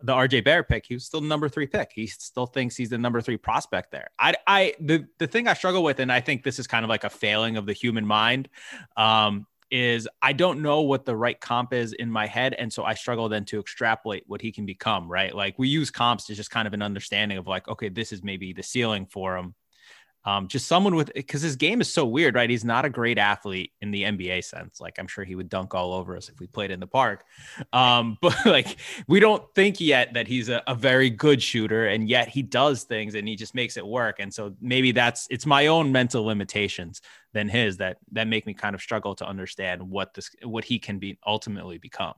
[0.00, 1.90] the RJ Barrett pick, he was still the number three pick.
[1.92, 4.08] He still thinks he's the number three prospect there.
[4.18, 6.88] I, I, the, the thing I struggle with, and I think this is kind of
[6.88, 8.48] like a failing of the human mind,
[8.96, 12.54] um, is I don't know what the right comp is in my head.
[12.54, 15.34] And so I struggle then to extrapolate what he can become, right?
[15.34, 18.22] Like we use comps to just kind of an understanding of like, okay, this is
[18.22, 19.54] maybe the ceiling for him.
[20.24, 22.50] Um, just someone with because his game is so weird, right?
[22.50, 24.78] He's not a great athlete in the NBA sense.
[24.78, 27.24] Like I'm sure he would dunk all over us if we played in the park.
[27.72, 28.76] Um, but like
[29.06, 32.82] we don't think yet that he's a, a, very good shooter, and yet he does
[32.82, 34.16] things and he just makes it work.
[34.18, 37.00] And so maybe that's it's my own mental limitations
[37.32, 40.78] than his that that make me kind of struggle to understand what this what he
[40.78, 42.14] can be ultimately become.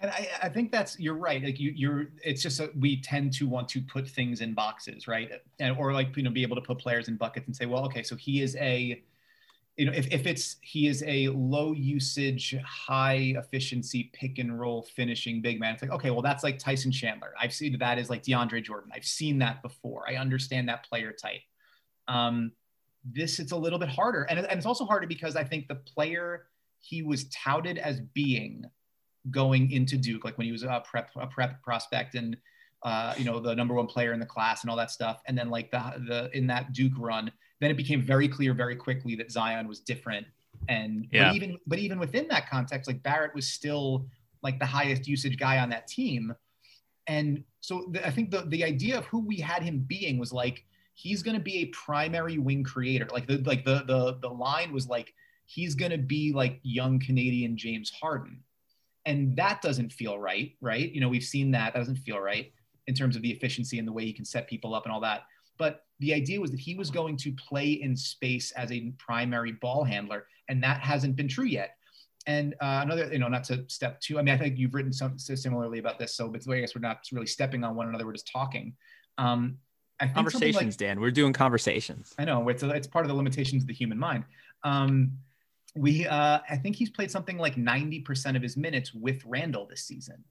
[0.00, 1.44] And I, I, think that's you're right.
[1.44, 2.06] Like you, you're.
[2.24, 5.30] It's just a, we tend to want to put things in boxes, right?
[5.58, 7.84] And or like you know be able to put players in buckets and say, well,
[7.84, 9.02] okay, so he is a,
[9.76, 14.84] you know, if if it's he is a low usage, high efficiency pick and roll
[14.84, 15.74] finishing big man.
[15.74, 17.34] It's like okay, well that's like Tyson Chandler.
[17.38, 18.92] I've seen that as like DeAndre Jordan.
[18.94, 20.08] I've seen that before.
[20.08, 21.42] I understand that player type.
[22.08, 22.52] Um,
[23.04, 25.76] this it's a little bit harder, and and it's also harder because I think the
[25.76, 26.46] player
[26.78, 28.64] he was touted as being
[29.30, 32.36] going into Duke, like when he was a prep a prep prospect and
[32.82, 35.36] uh, you know the number one player in the class and all that stuff, and
[35.36, 39.14] then like the the in that Duke run, then it became very clear very quickly
[39.16, 40.26] that Zion was different.
[40.68, 41.28] And yeah.
[41.28, 44.06] but even but even within that context, like Barrett was still
[44.42, 46.34] like the highest usage guy on that team.
[47.06, 50.32] And so the, I think the the idea of who we had him being was
[50.32, 50.64] like
[51.00, 53.08] he's going to be a primary wing creator.
[53.10, 55.14] Like the like the the the line was like
[55.46, 58.40] he's going to be like young Canadian James Harden.
[59.06, 60.92] And that doesn't feel right, right?
[60.92, 61.72] You know, we've seen that.
[61.72, 62.52] That doesn't feel right
[62.86, 65.00] in terms of the efficiency and the way he can set people up and all
[65.00, 65.22] that.
[65.58, 69.52] But the idea was that he was going to play in space as a primary
[69.52, 71.76] ball handler, and that hasn't been true yet.
[72.26, 74.18] And uh, another, you know, not to step two.
[74.18, 76.14] I mean, I think you've written some similarly about this.
[76.14, 78.06] So, but I guess we're not really stepping on one another.
[78.06, 78.74] We're just talking.
[79.16, 79.56] Um,
[80.08, 81.00] conversations, like, Dan.
[81.00, 82.14] We're doing conversations.
[82.18, 84.24] I know it's a, it's part of the limitations of the human mind.
[84.64, 85.12] Um,
[85.76, 89.66] we, uh, I think he's played something like ninety percent of his minutes with Randle
[89.66, 90.24] this season,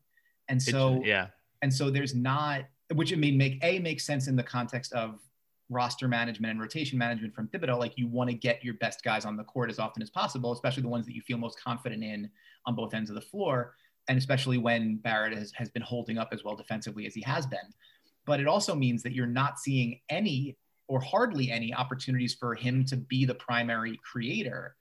[0.48, 1.28] and so it, yeah,
[1.62, 5.20] and so there's not, which I mean make a make sense in the context of
[5.70, 9.24] roster management and rotation management from Thibodeau, like you want to get your best guys
[9.24, 12.04] on the court as often as possible, especially the ones that you feel most confident
[12.04, 12.30] in
[12.66, 13.76] on both ends of the floor.
[14.08, 17.46] And especially when Barrett has, has been holding up as well defensively as he has
[17.46, 17.60] been.
[18.30, 20.56] But it also means that you're not seeing any
[20.88, 24.76] or hardly any opportunities for him to be the primary creator.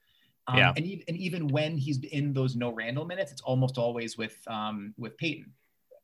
[0.47, 0.73] Um, yeah.
[0.77, 4.93] and, and even when he's in those no Randle minutes, it's almost always with um,
[4.99, 5.51] with Payton.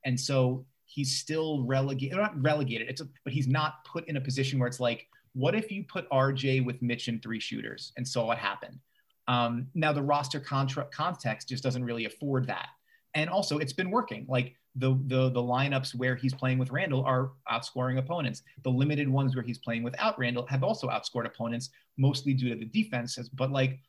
[0.06, 4.22] And so he's still relegated, not relegated, it's a, but he's not put in a
[4.22, 8.08] position where it's like, what if you put RJ with Mitch and three shooters and
[8.08, 8.80] saw what happened?
[9.28, 12.70] Um, now the roster contra- context just doesn't really afford that.
[13.14, 14.26] And also it's been working.
[14.28, 18.44] Like the, the, the lineups where he's playing with Randle are outscoring opponents.
[18.64, 22.56] The limited ones where he's playing without Randle have also outscored opponents, mostly due to
[22.56, 23.30] the defenses.
[23.30, 23.80] But like,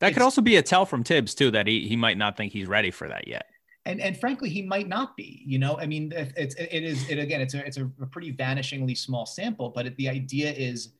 [0.00, 2.52] that could also be a tell from Thibs too that he he might not think
[2.52, 3.46] he's ready for that yet
[3.86, 7.18] and and frankly he might not be you know i mean it's it is it
[7.18, 10.90] again it's a it's a pretty vanishingly small sample but it, the idea is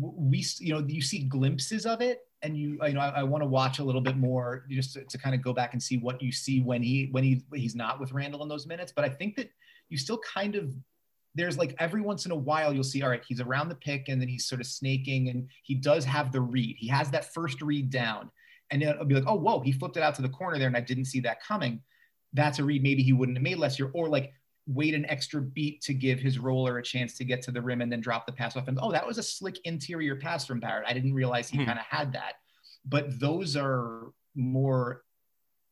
[0.00, 3.42] we you know you see glimpses of it and you you know i, I want
[3.42, 5.96] to watch a little bit more just to, to, kind of go back and see
[5.96, 9.04] what you see when he when he he's not with Randle in those minutes but
[9.04, 9.50] i think that
[9.88, 10.74] you still kind of
[11.34, 14.08] there's like every once in a while you'll see all right he's around the pick
[14.08, 17.32] and then he's sort of snaking and he does have the read he has that
[17.32, 18.30] first read down
[18.70, 20.76] and it'll be like, oh, whoa, he flipped it out to the corner there and
[20.76, 21.80] I didn't see that coming.
[22.32, 24.32] That's a read maybe he wouldn't have made last year, or like
[24.66, 27.80] wait an extra beat to give his roller a chance to get to the rim
[27.80, 28.68] and then drop the pass off.
[28.68, 30.88] And oh, that was a slick interior pass from Barrett.
[30.88, 31.64] I didn't realize he hmm.
[31.64, 32.34] kind of had that.
[32.84, 35.02] But those are more,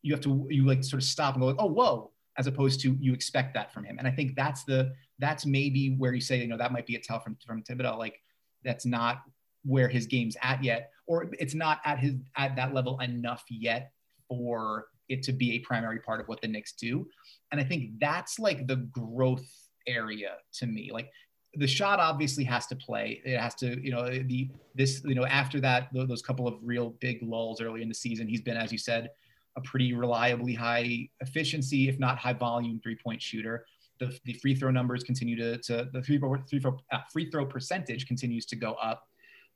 [0.01, 2.81] you have to, you like sort of stop and go, like, oh, whoa, as opposed
[2.81, 3.97] to you expect that from him.
[3.99, 6.95] And I think that's the, that's maybe where you say, you know, that might be
[6.95, 7.97] a tell from, from Thibodeau.
[7.97, 8.21] Like
[8.63, 9.21] that's not
[9.65, 13.91] where his game's at yet, or it's not at his at that level enough yet
[14.27, 17.07] for it to be a primary part of what the Knicks do.
[17.51, 19.45] And I think that's like the growth
[19.87, 20.91] area to me.
[20.91, 21.11] Like
[21.55, 23.21] the shot obviously has to play.
[23.23, 26.91] It has to, you know, the this, you know, after that, those couple of real
[26.99, 29.09] big lulls early in the season, he's been, as you said,
[29.55, 33.65] a pretty reliably high efficiency, if not high volume, three point shooter.
[33.99, 36.19] The, the free throw numbers continue to, to the free
[36.59, 39.07] throw, uh, free throw percentage continues to go up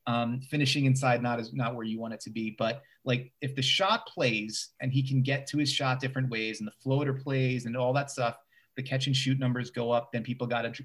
[0.09, 2.55] um, finishing inside not is not where you want it to be.
[2.57, 6.59] But like if the shot plays and he can get to his shot different ways
[6.59, 8.35] and the floater plays and all that stuff,
[8.75, 10.11] the catch and shoot numbers go up.
[10.11, 10.83] Then people got to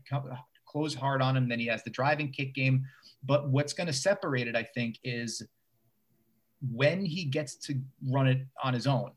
[0.67, 1.49] close hard on him.
[1.49, 2.85] Then he has the driving kick game.
[3.25, 5.43] But what's going to separate it, I think, is
[6.71, 9.13] when he gets to run it on his own.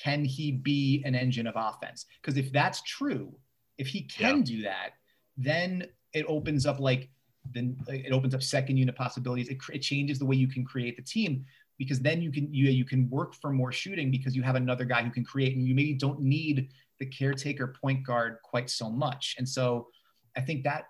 [0.00, 2.06] Can he be an engine of offense?
[2.20, 3.34] Because if that's true,
[3.76, 4.42] if he can yeah.
[4.44, 4.90] do that,
[5.36, 7.10] then it opens up like
[7.50, 9.48] then it opens up second unit possibilities.
[9.48, 11.44] It, it changes the way you can create the team
[11.78, 14.84] because then you can you, you can work for more shooting because you have another
[14.84, 16.68] guy who can create and you maybe don't need
[17.00, 19.34] the caretaker point guard quite so much.
[19.38, 19.88] And so
[20.36, 20.84] I think that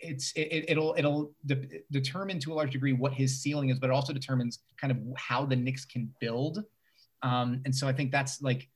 [0.00, 3.90] it's it, it'll it'll de- determine to a large degree what his ceiling is, but
[3.90, 6.62] it also determines kind of how the Knicks can build.
[7.22, 8.68] Um, and so I think that's like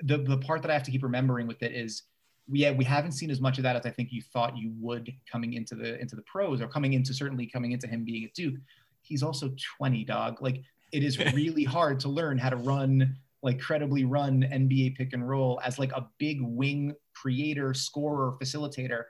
[0.00, 2.02] the the part that I have to keep remembering with it is
[2.48, 5.12] we we haven't seen as much of that as I think you thought you would
[5.30, 8.34] coming into the into the pros or coming into certainly coming into him being at
[8.34, 8.56] Duke.
[9.02, 10.42] He's also 20, dog.
[10.42, 15.12] Like it is really hard to learn how to run like credibly run NBA pick
[15.12, 19.04] and roll as like a big wing creator, scorer, facilitator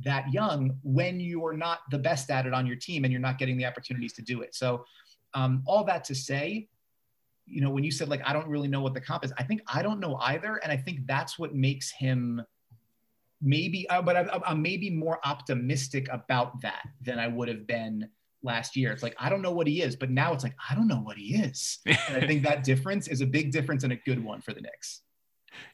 [0.00, 3.38] that young when you're not the best at it on your team and you're not
[3.38, 4.54] getting the opportunities to do it.
[4.54, 4.84] So
[5.34, 6.68] um, all that to say,
[7.46, 9.42] you know, when you said like I don't really know what the comp is, I
[9.42, 12.42] think I don't know either, and I think that's what makes him
[13.40, 18.08] maybe, uh, but I, I'm maybe more optimistic about that than I would have been
[18.42, 18.92] last year.
[18.92, 21.00] It's like, I don't know what he is, but now it's like, I don't know
[21.00, 21.78] what he is.
[21.86, 24.60] And I think that difference is a big difference and a good one for the
[24.60, 25.02] Knicks.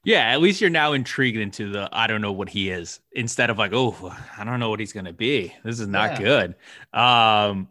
[0.05, 3.51] Yeah, at least you're now intrigued into the I don't know what he is instead
[3.51, 5.55] of like, oh, I don't know what he's gonna be.
[5.64, 6.55] This is not yeah.
[6.92, 6.98] good.
[6.98, 7.68] Um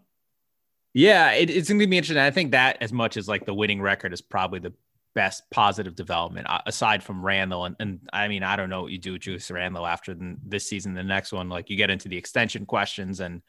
[0.94, 2.18] yeah, it, it's gonna be interesting.
[2.18, 4.74] I think that as much as like the winning record is probably the
[5.14, 7.66] best positive development uh, aside from Randle.
[7.66, 10.38] And, and I mean, I don't know what you do with Julius Randle after the,
[10.46, 11.50] this season, the next one.
[11.50, 13.42] Like you get into the extension questions and,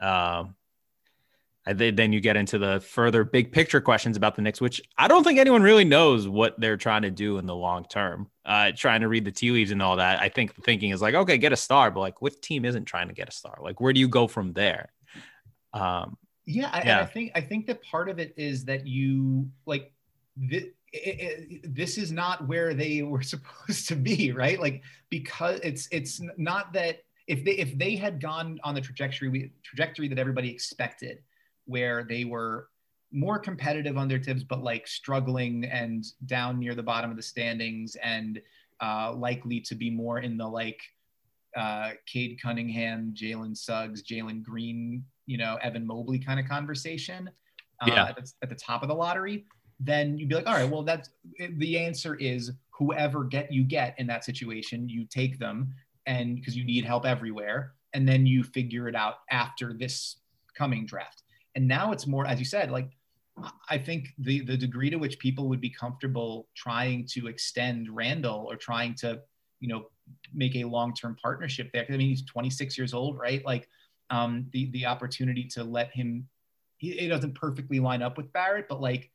[0.00, 0.54] um,
[1.66, 5.24] then you get into the further big picture questions about the Knicks, which I don't
[5.24, 8.28] think anyone really knows what they're trying to do in the long term.
[8.44, 10.20] Uh, trying to read the tea leaves and all that.
[10.20, 12.84] I think the thinking is like, okay, get a star, but like, what team isn't
[12.84, 13.58] trying to get a star?
[13.62, 14.92] Like, where do you go from there?
[15.72, 17.00] Um, yeah, I, yeah.
[17.00, 19.90] I think I think that part of it is that you like
[20.36, 24.60] this, it, it, this is not where they were supposed to be, right?
[24.60, 29.52] Like because it's it's not that if they if they had gone on the trajectory
[29.62, 31.18] trajectory that everybody expected,
[31.66, 32.68] where they were
[33.12, 37.22] more competitive on their tips, but like struggling and down near the bottom of the
[37.22, 38.42] standings and
[38.82, 40.80] uh, likely to be more in the like
[41.56, 47.30] uh, Cade Cunningham, Jalen Suggs, Jalen Green you know Evan Mobley kind of conversation
[47.80, 48.06] uh, yeah.
[48.08, 49.46] at, the, at the top of the lottery,
[49.80, 53.94] then you'd be like, all right, well that's the answer is whoever get you get
[53.98, 55.74] in that situation, you take them
[56.06, 60.16] and because you need help everywhere, and then you figure it out after this
[60.54, 61.22] coming draft.
[61.54, 62.90] And now it's more, as you said, like
[63.68, 68.46] I think the the degree to which people would be comfortable trying to extend Randle
[68.48, 69.20] or trying to,
[69.60, 69.86] you know,
[70.32, 71.86] make a long term partnership there.
[71.88, 73.44] I mean, he's 26 years old, right?
[73.44, 73.68] Like
[74.10, 76.28] um, the the opportunity to let him.
[76.80, 79.10] It doesn't perfectly line up with Barrett, but like,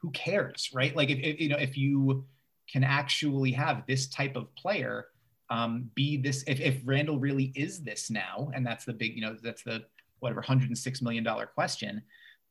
[0.00, 0.94] who cares, right?
[0.94, 2.24] Like, if, if you know, if you
[2.70, 5.06] can actually have this type of player
[5.50, 9.22] um, be this, if, if Randle really is this now, and that's the big, you
[9.22, 9.84] know, that's the
[10.20, 12.02] whatever 106 million dollar question,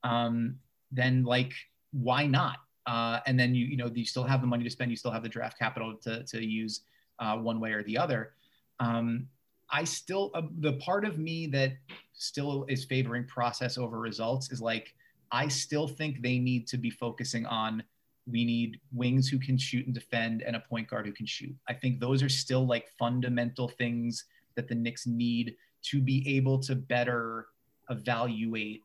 [0.03, 0.55] um,
[0.91, 1.53] then like,
[1.91, 2.57] why not?
[2.85, 5.11] Uh, and then you, you know, you still have the money to spend, you still
[5.11, 6.81] have the draft capital to to use
[7.19, 8.33] uh, one way or the other.
[8.79, 9.27] Um,
[9.71, 11.73] I still uh, the part of me that
[12.13, 14.93] still is favoring process over results is like
[15.31, 17.83] I still think they need to be focusing on
[18.29, 21.55] we need wings who can shoot and defend and a point guard who can shoot.
[21.67, 26.59] I think those are still like fundamental things that the Knicks need to be able
[26.59, 27.47] to better
[27.89, 28.83] evaluate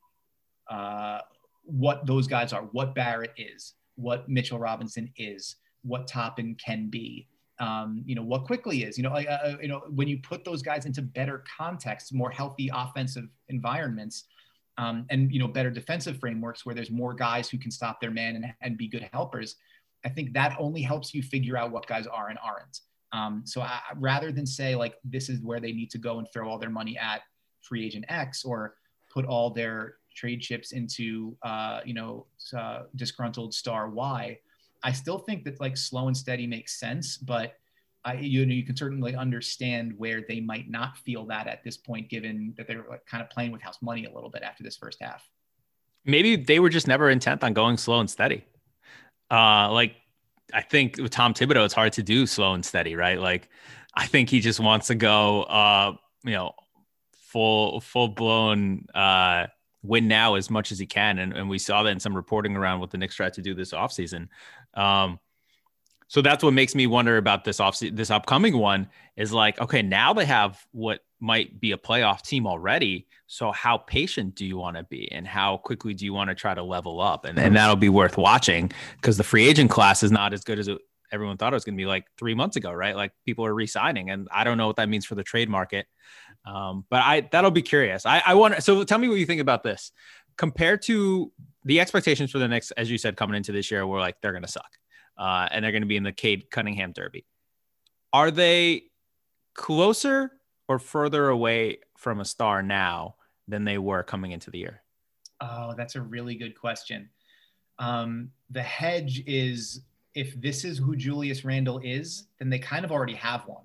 [0.71, 1.21] uh,
[1.65, 7.29] what those guys are, what Barrett is, what Mitchell Robinson is, what Toppin can be
[7.61, 8.97] um, you know what Quickley is.
[8.97, 12.71] You know, uh, you know when you put those guys into better contexts, more healthy
[12.73, 14.25] offensive environments,
[14.79, 18.11] um, and you know better defensive frameworks where there's more guys who can stop their
[18.11, 19.57] man and, and be good helpers.
[20.05, 22.81] I think that only helps you figure out what guys are and aren't.
[23.13, 26.27] Um, so I, rather than say like this is where they need to go and
[26.33, 27.23] throw all their money at
[27.63, 28.75] free agent X or
[29.13, 34.39] put all their trade chips into uh, you know uh, disgruntled star Y.
[34.83, 37.55] I still think that like slow and steady makes sense, but
[38.05, 41.77] I, you know, you can certainly understand where they might not feel that at this
[41.77, 44.77] point, given that they're kind of playing with house money a little bit after this
[44.77, 45.27] first half.
[46.05, 48.45] Maybe they were just never intent on going slow and steady.
[49.31, 49.95] Uh, like
[50.53, 53.19] I think with Tom Thibodeau, it's hard to do slow and steady, right?
[53.19, 53.49] Like
[53.95, 56.53] I think he just wants to go, uh, you know,
[57.12, 59.47] full full blown uh,
[59.83, 61.19] win now as much as he can.
[61.19, 63.55] And, and we saw that in some reporting around what the Knicks tried to do
[63.55, 64.29] this offseason.
[64.75, 65.19] Um,
[66.14, 69.83] so that's what makes me wonder about this off this upcoming one is like, okay,
[69.83, 73.09] now they have what might be a playoff team already.
[73.27, 76.37] So how patient do you want to be and how quickly do you want to
[76.37, 77.24] try to level up?
[77.24, 80.61] And, and that'll be worth watching because the free agent class is not as good
[80.61, 80.79] as it,
[81.11, 82.94] everyone thought it was going to be like three months ago, right?
[82.94, 85.87] Like people are resigning and I don't know what that means for the trade market.
[86.46, 88.07] Um, but I that'll be curious.
[88.07, 89.90] I, I want so tell me what you think about this
[90.37, 91.33] compared to
[91.64, 94.33] the expectations for the Knicks, as you said, coming into this year, were like they're
[94.33, 94.70] going to suck,
[95.16, 97.24] uh, and they're going to be in the Cade Cunningham Derby.
[98.12, 98.85] Are they
[99.55, 100.33] closer
[100.68, 103.16] or further away from a star now
[103.48, 104.83] than they were coming into the year?
[105.40, 107.09] Oh, that's a really good question.
[107.79, 109.81] Um, the hedge is
[110.14, 113.64] if this is who Julius Randle is, then they kind of already have one.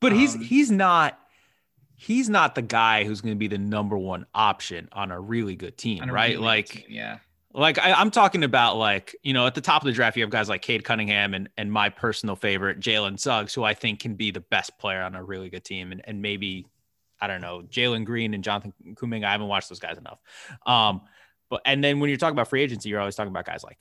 [0.00, 1.18] But he's um, he's not
[1.96, 5.56] he's not the guy who's going to be the number one option on a really
[5.56, 6.30] good team, right?
[6.32, 7.18] Really like, team, yeah.
[7.52, 10.22] Like I, am talking about like, you know, at the top of the draft, you
[10.22, 14.00] have guys like Cade Cunningham and, and my personal favorite, Jalen Suggs, who I think
[14.00, 15.90] can be the best player on a really good team.
[15.90, 16.66] And, and maybe,
[17.20, 19.24] I don't know, Jalen Green and Jonathan Kuminga.
[19.24, 20.20] I haven't watched those guys enough.
[20.64, 21.02] Um,
[21.48, 23.78] but and then when you're talking about free agency, you're always talking about guys like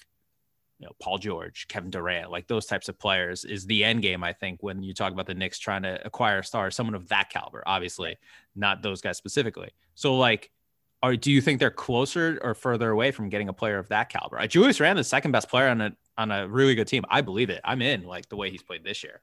[0.79, 4.23] you know, Paul George, Kevin Durant, like those types of players is the end game,
[4.23, 7.09] I think, when you talk about the Knicks trying to acquire a star, someone of
[7.09, 8.17] that caliber, obviously,
[8.55, 9.71] not those guys specifically.
[9.95, 10.51] So, like,
[11.01, 14.09] are do you think they're closer or further away from getting a player of that
[14.09, 14.39] caliber?
[14.39, 17.03] Uh, Julius Randle, the second best player on a on a really good team.
[17.09, 17.61] I believe it.
[17.63, 19.21] I'm in like the way he's played this year.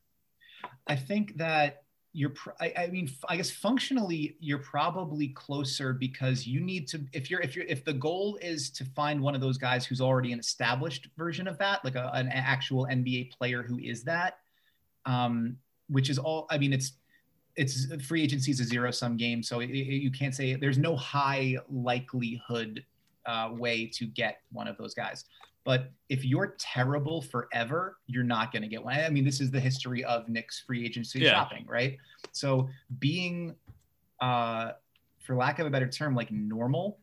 [0.87, 1.83] I think that
[2.17, 7.31] you're I, I, mean i guess functionally you're probably closer because you need to if
[7.31, 10.33] you're if you're if the goal is to find one of those guys who's already
[10.33, 14.39] an established version of that like a, an actual nba player who is that
[15.05, 15.59] um
[15.91, 16.93] which is all i mean it's
[17.57, 20.79] it's free agency is a zero sum game so it, it, you can't say there's
[20.79, 22.85] no high likelihood
[23.27, 25.25] uh, way to get one of those guys
[25.67, 29.01] but if you're terrible forever, you're not going to get one.
[29.01, 31.33] I mean, this is the history of Knicks free agency yeah.
[31.33, 31.99] shopping, right?
[32.31, 32.69] So
[33.01, 33.57] being,
[34.21, 34.73] uh,
[35.19, 37.01] for lack of a better term, like normal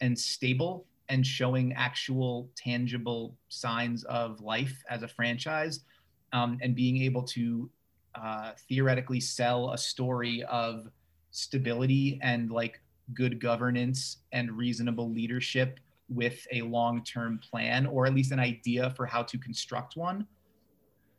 [0.00, 5.80] and stable and showing actual tangible signs of life as a franchise
[6.32, 7.68] um, and being able to
[8.20, 10.88] uh, theoretically sell a story of
[11.30, 12.80] stability and like
[13.14, 19.06] good governance and reasonable leadership with a long-term plan or at least an idea for
[19.06, 20.26] how to construct one.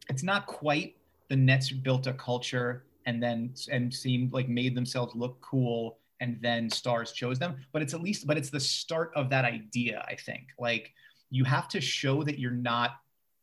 [0.10, 0.95] It's not quite
[1.30, 6.38] the Nets built a culture and then and seemed like made themselves look cool and
[6.41, 10.04] then stars chose them, but it's at least but it's the start of that idea,
[10.08, 10.48] I think.
[10.58, 10.93] Like
[11.30, 12.91] you have to show that you're not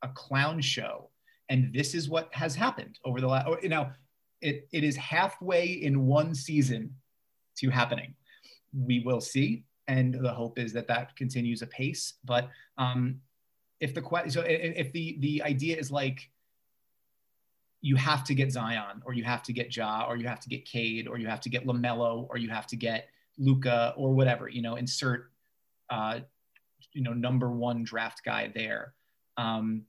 [0.03, 1.09] a clown show
[1.55, 3.91] and this is what has happened over the last you know
[4.41, 6.95] it, it is halfway in one season
[7.57, 8.15] to happening
[8.73, 12.15] we will see and the hope is that that continues apace.
[12.25, 12.49] But
[12.79, 13.21] um,
[13.81, 16.31] if the so if the the idea is like
[17.81, 20.49] you have to get Zion, or you have to get Ja, or you have to
[20.49, 24.15] get Cade, or you have to get Lamelo, or you have to get Luka or
[24.15, 25.31] whatever, you know, insert
[25.91, 26.21] uh,
[26.93, 28.95] you know number one draft guy there.
[29.37, 29.83] Um,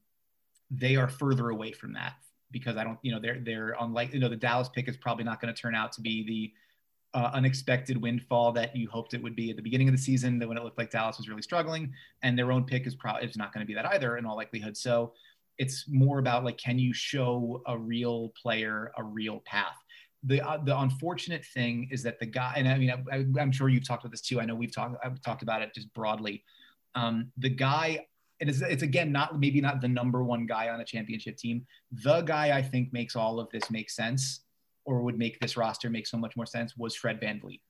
[0.72, 2.13] they are further away from that
[2.51, 5.24] because I don't, you know, they're they're unlike, you know, the Dallas pick is probably
[5.24, 9.24] not going to turn out to be the uh, unexpected windfall that you hoped it
[9.24, 11.30] would be at the beginning of the season, that when it looked like Dallas was
[11.30, 11.93] really struggling,
[12.24, 14.36] and their own pick is probably is not going to be that either in all
[14.36, 14.76] likelihood.
[14.76, 15.13] So
[15.57, 19.78] it's more about like, can you show a real player a real path?
[20.24, 23.70] The uh, the unfortunate thing is that the guy, and I mean, I, am sure
[23.70, 24.41] you've talked about this too.
[24.41, 26.43] I know we've talked I've talked about it just broadly.
[26.95, 28.07] Um, the guy
[28.39, 31.65] it is it's again not maybe not the number one guy on a championship team.
[31.91, 34.41] The guy I think makes all of this make sense
[34.86, 37.61] or would make this roster make so much more sense was Fred VanVleet.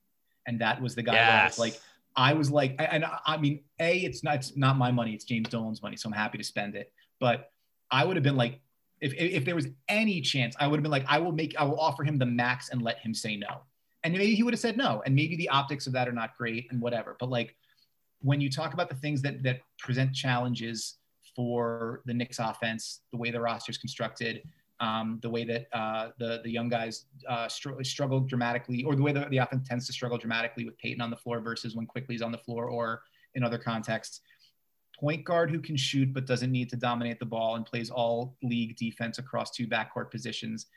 [0.47, 1.41] And that was the guy yes.
[1.41, 1.81] I was like,
[2.15, 5.49] I was like, and I mean, A, it's not, it's not my money, it's James
[5.49, 5.97] Dolan's money.
[5.97, 6.91] So I'm happy to spend it.
[7.19, 7.49] But
[7.91, 8.59] I would have been like,
[9.01, 11.63] if, if there was any chance, I would have been like, I will make, I
[11.65, 13.61] will offer him the max and let him say no.
[14.03, 15.01] And maybe he would have said no.
[15.05, 17.17] And maybe the optics of that are not great and whatever.
[17.19, 17.55] But like
[18.21, 20.97] when you talk about the things that that present challenges
[21.35, 24.43] for the Knicks offense, the way the roster is constructed,
[24.79, 29.01] um, the way that uh, the the young guys uh, str- struggle dramatically, or the
[29.01, 31.85] way that the offense tends to struggle dramatically with Payton on the floor versus when
[31.85, 33.03] Quickley's on the floor, or
[33.35, 34.21] in other contexts.
[34.97, 38.37] Point guard who can shoot but doesn't need to dominate the ball and plays all
[38.41, 40.67] league defense across two backcourt positions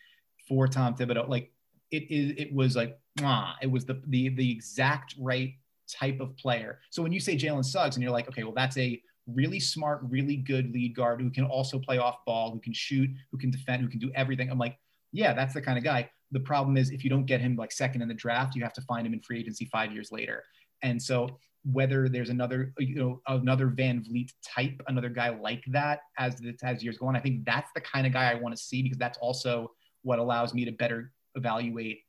[0.49, 1.28] for Tom Thibodeau.
[1.28, 1.53] Like
[1.93, 5.55] it is, it was like, ah, it was the the the exact right
[5.89, 6.80] type of player.
[6.91, 10.01] So when you say Jalen Suggs and you're like, okay, well that's a really smart,
[10.09, 13.51] really good lead guard who can also play off ball, who can shoot, who can
[13.51, 14.51] defend, who can do everything.
[14.51, 14.78] I'm like,
[15.12, 16.11] yeah, that's the kind of guy.
[16.32, 18.72] The problem is if you don't get him like second in the draft, you have
[18.74, 20.45] to find him in free agency five years later.
[20.82, 26.36] And so whether there's another, you know, another VanVleet type, another guy like that as
[26.36, 28.62] the as years go on, I think that's the kind of guy I want to
[28.62, 29.72] see because that's also
[30.03, 32.01] what allows me to better evaluate,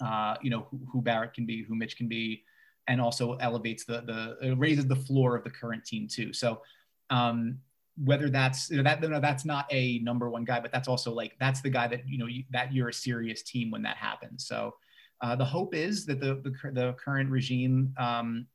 [0.00, 2.44] uh, you know, who, who Barrett can be, who Mitch can be,
[2.88, 6.32] and also elevates the the raises the floor of the current team too.
[6.32, 6.60] So
[7.10, 7.58] um,
[8.02, 11.36] whether that's you know, that that's not a number one guy, but that's also like
[11.38, 14.46] that's the guy that you know you, that you're a serious team when that happens.
[14.46, 14.74] So
[15.20, 18.46] uh, the hope is that the the, the current regime, um,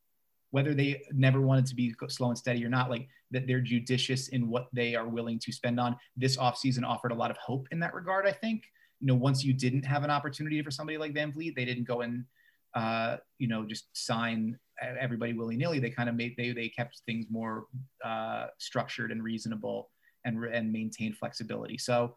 [0.51, 4.30] whether they never wanted to be slow and steady or not, like that they're judicious
[4.30, 5.95] in what they are willing to spend on.
[6.17, 8.27] This offseason offered a lot of hope in that regard.
[8.27, 8.65] I think
[8.99, 12.01] you know once you didn't have an opportunity for somebody like VanVleet, they didn't go
[12.01, 12.25] and
[12.74, 15.80] uh, you know, just sign everybody willy nilly.
[15.80, 17.65] They kind of made they they kept things more
[18.03, 19.89] uh, structured and reasonable
[20.26, 21.78] and and maintained flexibility.
[21.78, 22.15] So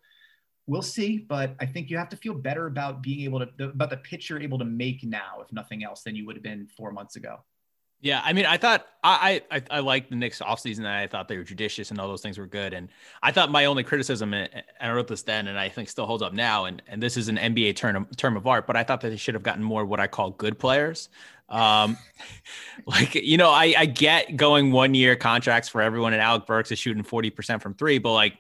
[0.67, 3.91] we'll see, but I think you have to feel better about being able to about
[3.91, 6.69] the pitch you're able to make now, if nothing else, than you would have been
[6.77, 7.39] four months ago.
[8.03, 10.85] Yeah, I mean, I thought I I, I liked the Knicks offseason.
[10.85, 12.75] I thought they were judicious and all those things were good.
[12.75, 12.89] And
[13.23, 14.51] I thought my only criticism, and
[14.81, 16.65] I wrote this then, and I think still holds up now.
[16.65, 19.17] And and this is an NBA term term of art, but I thought that they
[19.17, 21.11] should have gotten more what I call good players.
[21.49, 21.97] Um,
[22.87, 26.73] like you know, I I get going one year contracts for everyone, and Alec Burks
[26.73, 28.37] is shooting forty percent from three, but like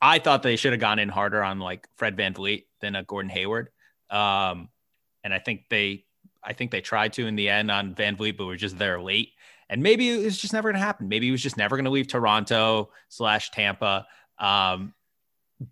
[0.00, 3.28] I thought they should have gone in harder on like Fred VanVleet than a Gordon
[3.28, 3.68] Hayward.
[4.08, 4.70] Um,
[5.22, 6.04] and I think they
[6.42, 9.30] I think they tried to in the end on VanVleet, but were just there late.
[9.68, 11.08] And maybe it was just never going to happen.
[11.08, 14.06] Maybe he was just never going to leave Toronto slash Tampa.
[14.38, 14.94] Um,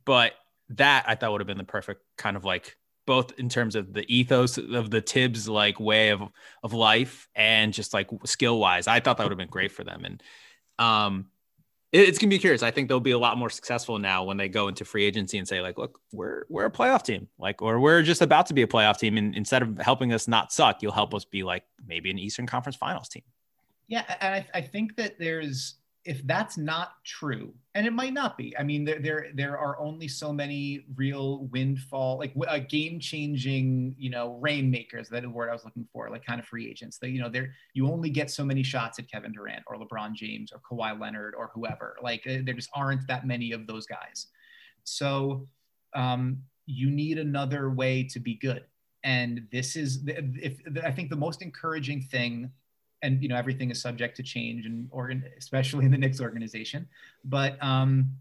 [0.05, 0.35] but
[0.71, 3.95] that I thought would have been the perfect kind of like both in terms of
[3.95, 6.23] the ethos of the Thibs like way of
[6.63, 8.87] of life and just like skill wise.
[8.87, 10.05] I thought that would have been great for them.
[10.05, 10.23] And
[10.79, 11.31] um,
[11.93, 12.63] it's gonna be curious.
[12.63, 15.39] I think they'll be a lot more successful now when they go into free agency
[15.39, 18.55] and say like, look, we're we're a playoff team, like, or we're just about to
[18.55, 21.43] be a playoff team, and instead of helping us not suck, you'll help us be
[21.43, 23.23] like maybe an Eastern Conference Finals team.
[23.89, 25.77] Yeah, and I, I think that there's
[26.09, 28.57] if that's not true, and it might not be.
[28.59, 33.95] I mean, there there there are only so many real windfall, like uh, game changing,
[33.99, 35.11] you know, rainmakers.
[35.11, 36.99] That word I was looking for, like kind of free agents.
[36.99, 40.15] That you know, there you only get so many shots at Kevin Durant or LeBron
[40.15, 41.97] James or Kawhi Leonard or whoever.
[42.03, 44.29] Like uh, there just aren't that many of those guys.
[44.85, 45.47] So
[45.95, 48.65] um, you need another way to be good.
[49.05, 52.51] And this is, if I think the most encouraging thing
[53.03, 56.89] and you know everything is subject to change and organ especially in the Knicks organization.
[57.25, 58.13] But um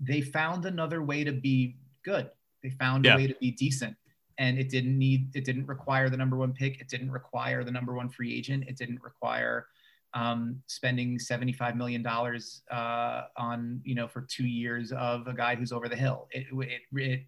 [0.00, 2.30] they found another way to be good.
[2.62, 3.14] They found yeah.
[3.14, 3.96] a way to be decent.
[4.38, 6.80] And it didn't need it didn't require the number one pick.
[6.80, 8.64] It didn't require the number one free agent.
[8.66, 9.66] It didn't require
[10.14, 15.54] um, spending 75 million dollars uh, on you know for two years of a guy
[15.54, 16.28] who's over the hill.
[16.32, 17.20] It, it, it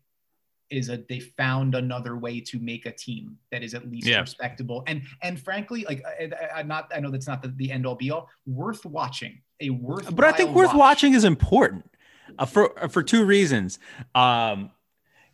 [0.71, 4.21] is a they found another way to make a team that is at least yeah.
[4.21, 4.83] respectable.
[4.87, 7.95] And and frankly like I, am not I know that's not the, the end all
[7.95, 8.29] be all.
[8.47, 9.41] Worth watching.
[9.61, 10.77] A worth but I think worth watch.
[10.77, 11.91] watching is important
[12.39, 13.79] uh, for uh, for two reasons.
[14.15, 14.71] Um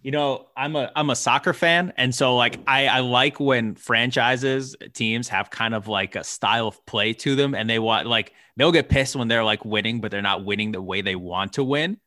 [0.03, 1.93] you know i'm a i'm a soccer fan.
[1.97, 6.68] And so like i i like when franchises teams have kind of like a style
[6.68, 10.01] of play to them and they want like they'll get pissed when they're like winning
[10.01, 11.99] but they're not winning the way they want to win.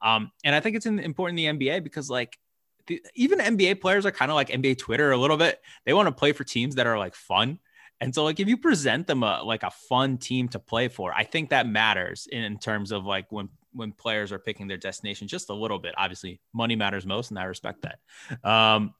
[0.00, 2.38] Um and i think it's important in the nba because like
[2.86, 5.60] the, even NBA players are kind of like NBA Twitter a little bit.
[5.84, 7.58] They want to play for teams that are like fun.
[8.00, 11.12] And so like if you present them a like a fun team to play for,
[11.14, 14.76] I think that matters in, in terms of like when when players are picking their
[14.76, 15.94] destination just a little bit.
[15.96, 18.48] Obviously, money matters most, and I respect that.
[18.48, 18.94] Um,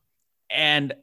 [0.50, 0.94] and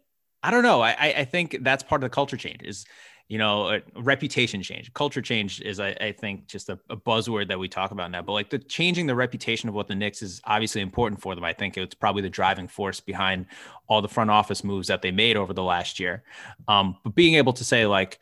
[0.42, 0.82] I don't know.
[0.82, 2.86] I I think that's part of the culture change is
[3.30, 4.92] you know, reputation change.
[4.96, 8.24] Culture change is, I, I think, just a, a, buzzword that we talk about now.
[8.24, 11.44] But like the changing the reputation of what the Knicks is obviously important for them.
[11.44, 13.46] I think it's probably the driving force behind
[13.88, 16.24] all the front office moves that they made over the last year.
[16.68, 18.18] Um, but being able to say like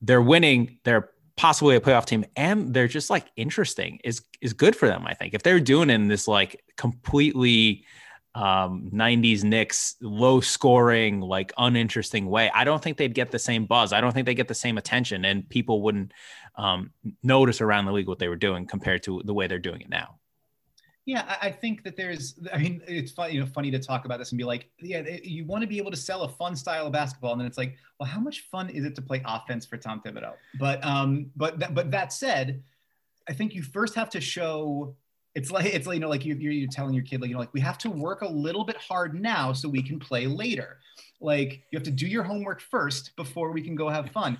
[0.00, 4.74] they're winning, they're possibly a playoff team, and they're just like interesting is is good
[4.74, 5.04] for them.
[5.06, 7.84] I think if they're doing in this like completely
[8.36, 13.64] um, 90s Knicks low scoring, like uninteresting way, I don't think they'd get the same
[13.64, 13.94] buzz.
[13.94, 16.12] I don't think they get the same attention, and people wouldn't
[16.56, 16.90] um,
[17.22, 19.88] notice around the league what they were doing compared to the way they're doing it
[19.88, 20.18] now.
[21.06, 22.38] Yeah, I think that there's.
[22.52, 25.02] I mean, it's funny, you know, funny to talk about this and be like, yeah,
[25.22, 27.56] you want to be able to sell a fun style of basketball, and then it's
[27.56, 30.34] like, well, how much fun is it to play offense for Tom Thibodeau?
[30.60, 32.62] But, um, but, that, but that said,
[33.26, 34.94] I think you first have to show
[35.36, 37.34] it's like it's like you know like you, you're, you're telling your kid like you
[37.34, 40.26] know like we have to work a little bit hard now so we can play
[40.26, 40.78] later.
[41.20, 44.38] Like you have to do your homework first before we can go have fun.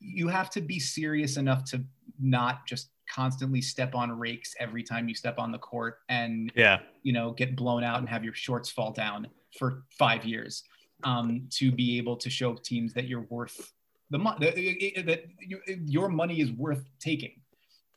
[0.00, 1.84] You have to be serious enough to
[2.18, 6.80] not just constantly step on rakes every time you step on the court and yeah.
[7.02, 9.26] you know get blown out and have your shorts fall down
[9.58, 10.64] for five years
[11.04, 13.72] um, to be able to show teams that you're worth
[14.10, 14.50] the money
[15.02, 15.24] that
[15.86, 17.39] your money is worth taking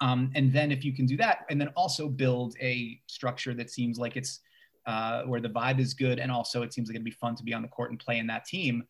[0.01, 3.69] um, and then if you can do that, and then also build a structure that
[3.69, 4.41] seems like it's
[4.85, 7.43] uh, where the vibe is good, and also it seems like it'd be fun to
[7.43, 8.83] be on the court and play in that team.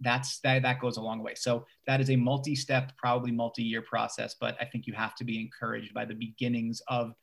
[0.00, 1.34] That's that that goes a long way.
[1.34, 4.34] So that is a multi-step, probably multi-year process.
[4.38, 7.14] But I think you have to be encouraged by the beginnings of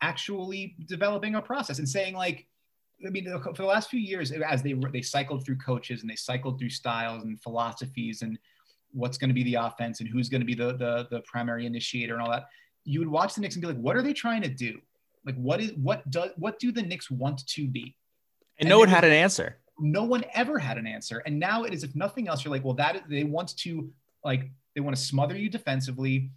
[0.00, 2.46] actually developing a process and saying like,
[3.06, 6.16] I mean, for the last few years, as they they cycled through coaches and they
[6.16, 8.38] cycled through styles and philosophies and
[8.92, 11.66] what's going to be the offense and who's going to be the, the the primary
[11.66, 12.46] initiator and all that
[12.88, 14.80] you would watch the Knicks and be like, what are they trying to do?
[15.24, 17.94] Like, what is what does what do the Knicks want to be?
[18.58, 19.58] And, and no one had an answer.
[19.78, 21.22] No one ever had an answer.
[21.26, 23.90] And now it is, if nothing else, you're like, well, that they want to
[24.24, 26.30] like they want to smother you defensively,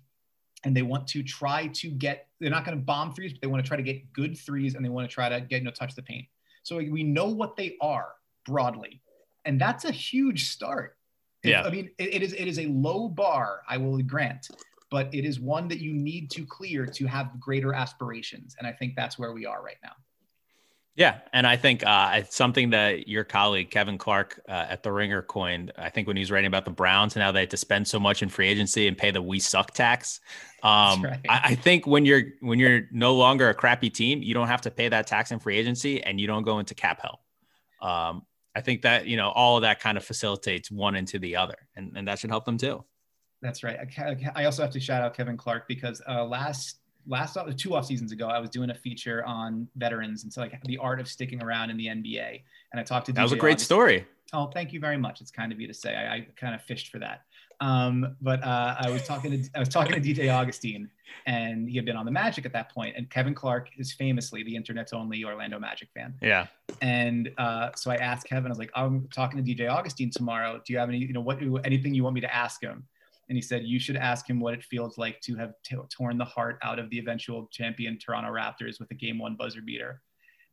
[0.63, 2.27] and they want to try to get.
[2.39, 4.75] They're not going to bomb threes, but they want to try to get good threes,
[4.75, 6.25] and they want to try to get you know touch the paint.
[6.63, 8.09] So we know what they are
[8.45, 9.01] broadly,
[9.45, 10.97] and that's a huge start.
[11.43, 13.61] Yeah, I mean, it is it is a low bar.
[13.69, 14.49] I will grant,
[14.91, 18.55] but it is one that you need to clear to have greater aspirations.
[18.59, 19.93] And I think that's where we are right now.
[20.95, 24.91] Yeah, and I think uh, it's something that your colleague Kevin Clark uh, at the
[24.91, 25.71] Ringer coined.
[25.77, 27.87] I think when he was writing about the Browns and how they had to spend
[27.87, 30.19] so much in free agency and pay the "we suck" tax.
[30.63, 31.19] Um, right.
[31.27, 34.61] I, I, think when you're when you're no longer a crappy team, you don't have
[34.61, 37.23] to pay that tax in free agency, and you don't go into cap hell.
[37.81, 41.37] Um, I think that you know all of that kind of facilitates one into the
[41.37, 42.85] other, and, and that should help them too.
[43.41, 43.77] That's right.
[43.97, 46.77] I, I also have to shout out Kevin Clark because uh, last
[47.07, 50.61] last two off seasons ago, I was doing a feature on veterans and so like
[50.65, 52.41] the art of sticking around in the NBA.
[52.71, 53.65] And I talked to that was a great August.
[53.65, 54.05] story.
[54.33, 55.19] Oh, thank you very much.
[55.19, 55.95] It's kind of you to say.
[55.95, 57.23] I, I kind of fished for that.
[57.59, 60.89] Um, but uh, I was talking to I was talking to DJ Augustin,
[61.25, 62.95] and he had been on the Magic at that point.
[62.97, 66.15] And Kevin Clark is famously the internet's only Orlando Magic fan.
[66.21, 66.47] Yeah.
[66.81, 70.61] And uh, so I asked Kevin, I was like, I'm talking to DJ Augustin tomorrow.
[70.65, 72.85] Do you have any, you know, what anything you want me to ask him?
[73.31, 76.17] And he said, you should ask him what it feels like to have t- torn
[76.17, 80.01] the heart out of the eventual champion Toronto Raptors with a game one buzzer beater.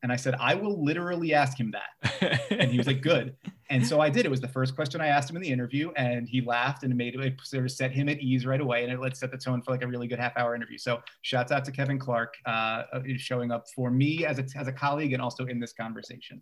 [0.04, 2.46] And I said, I will literally ask him that.
[2.52, 3.34] and he was like, good.
[3.68, 4.26] And so I did.
[4.26, 6.94] It was the first question I asked him in the interview, and he laughed and
[6.94, 8.84] made it sort of set him at ease right away.
[8.84, 10.78] And it let set the tone for like a really good half hour interview.
[10.78, 12.84] So shouts out to Kevin Clark uh,
[13.16, 16.40] showing up for me as a, as a colleague and also in this conversation.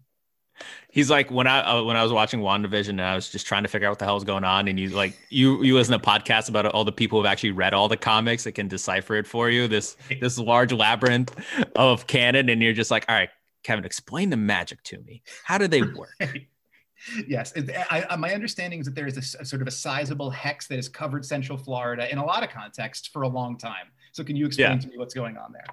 [0.91, 3.63] He's like when I uh, when I was watching WandaVision and I was just trying
[3.63, 5.99] to figure out what the hell was going on, and you like you you listen
[5.99, 9.15] to podcasts about all the people who've actually read all the comics that can decipher
[9.17, 9.69] it for you.
[9.69, 11.35] This this large labyrinth
[11.77, 13.31] of canon, and you're just like, all right,
[13.63, 15.23] Kevin, explain the magic to me.
[15.45, 16.15] How do they work?
[17.29, 17.53] yes,
[17.91, 20.67] I, I, my understanding is that there is a, a, sort of a sizable hex
[20.69, 23.89] that has covered Central Florida in a lot of contexts for a long time.
[24.13, 24.79] So, can you explain yeah.
[24.79, 25.67] to me what's going on there?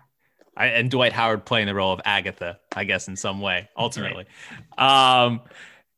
[0.56, 4.26] I, and Dwight Howard playing the role of Agatha, I guess, in some way, ultimately.
[4.78, 5.24] Right.
[5.26, 5.42] Um,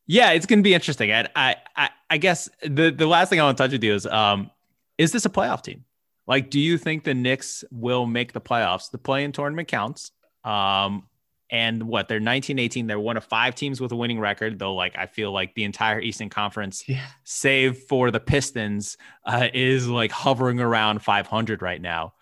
[0.06, 1.12] yeah, it's going to be interesting.
[1.12, 4.06] I, I, I guess the, the last thing I want to touch with you is,
[4.06, 4.50] um,
[4.98, 5.84] is this a playoff team?
[6.26, 8.90] Like, do you think the Knicks will make the playoffs?
[8.90, 10.12] The play-in tournament counts.
[10.44, 11.08] Um,
[11.50, 14.74] and what they're 19 18 they're one of five teams with a winning record though
[14.74, 17.06] like i feel like the entire eastern conference yeah.
[17.24, 22.14] save for the pistons uh, is like hovering around 500 right now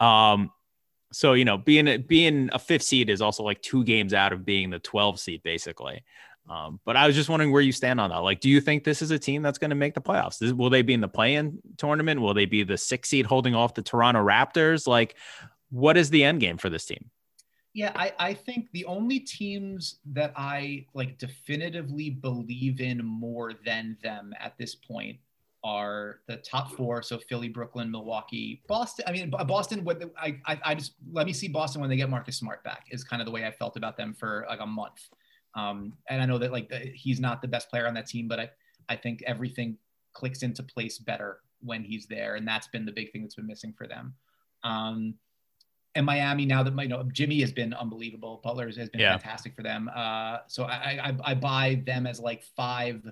[0.00, 0.50] um
[1.12, 4.44] so you know, being being a fifth seed is also like two games out of
[4.44, 6.02] being the 12 seed, basically.
[6.50, 8.18] Um, but I was just wondering where you stand on that.
[8.18, 10.38] Like, do you think this is a team that's going to make the playoffs?
[10.38, 12.20] This, will they be in the play-in tournament?
[12.20, 14.88] Will they be the six seed holding off the Toronto Raptors?
[14.88, 15.16] Like,
[15.70, 17.10] what is the end game for this team?
[17.74, 23.96] Yeah, I, I think the only teams that I like definitively believe in more than
[24.02, 25.18] them at this point
[25.64, 27.02] are the top four.
[27.02, 29.04] So Philly, Brooklyn, Milwaukee, Boston.
[29.06, 29.84] I mean, Boston.
[29.84, 32.86] What I, I, I just let me see Boston when they get Marcus Smart back
[32.90, 35.08] is kind of the way I felt about them for like a month.
[35.54, 38.40] Um, and I know that like he's not the best player on that team, but
[38.40, 38.50] I,
[38.88, 39.76] I think everything
[40.14, 43.46] clicks into place better when he's there, and that's been the big thing that's been
[43.46, 44.14] missing for them.
[44.64, 45.14] Um,
[45.94, 49.16] and Miami now that you know Jimmy has been unbelievable, Butler has been yeah.
[49.16, 49.90] fantastic for them.
[49.94, 53.02] Uh, so I, I I buy them as like five,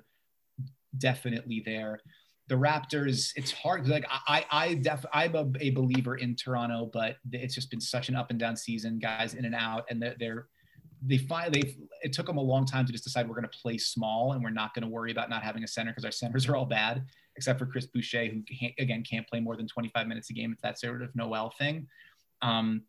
[0.99, 2.01] definitely there
[2.51, 3.87] the Raptors, it's hard.
[3.87, 8.09] Like I, I def, I'm a, a, believer in Toronto, but it's just been such
[8.09, 10.49] an up and down season, guys in and out, and they're, they're
[11.07, 13.79] they finally it took them a long time to just decide we're going to play
[13.79, 16.47] small and we're not going to worry about not having a center because our centers
[16.47, 20.07] are all bad except for Chris Boucher who can't, again can't play more than 25
[20.07, 20.53] minutes a game.
[20.53, 21.87] It's that sort of Noel thing.
[22.43, 22.83] Um,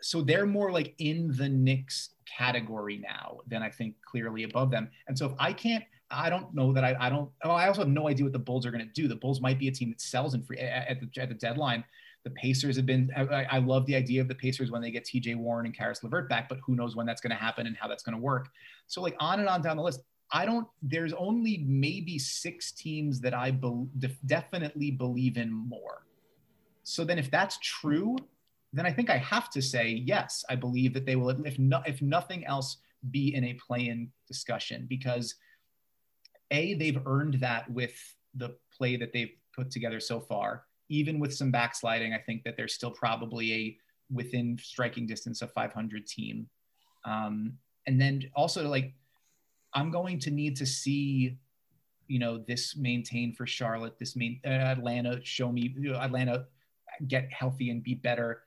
[0.00, 4.88] so they're more like in the Knicks category now than I think clearly above them.
[5.06, 5.84] And so if I can't
[6.14, 7.30] I don't know that I, I don't.
[7.44, 9.08] Oh, I also have no idea what the Bulls are going to do.
[9.08, 11.84] The Bulls might be a team that sells in free at the, at the deadline.
[12.24, 13.10] The Pacers have been.
[13.16, 15.34] I, I, love the idea of the Pacers when they get T.J.
[15.34, 17.86] Warren and Caris LeVert back, but who knows when that's going to happen and how
[17.86, 18.48] that's going to work.
[18.86, 20.00] So like on and on down the list.
[20.32, 20.66] I don't.
[20.82, 23.86] There's only maybe six teams that I be,
[24.24, 26.06] definitely believe in more.
[26.82, 28.16] So then, if that's true,
[28.72, 30.44] then I think I have to say yes.
[30.48, 32.78] I believe that they will, if no, if nothing else,
[33.10, 35.34] be in a play-in discussion because
[36.50, 37.94] a they've earned that with
[38.34, 40.64] the play that they've put together so far.
[40.88, 43.78] Even with some backsliding, I think that they're still probably a
[44.12, 46.48] within striking distance of 500 team.
[47.04, 47.54] Um,
[47.86, 48.94] and then also like
[49.72, 51.36] I'm going to need to see,
[52.06, 56.46] you know, this maintain for Charlotte, this main uh, Atlanta show me you know, Atlanta
[57.08, 58.42] get healthy and be better,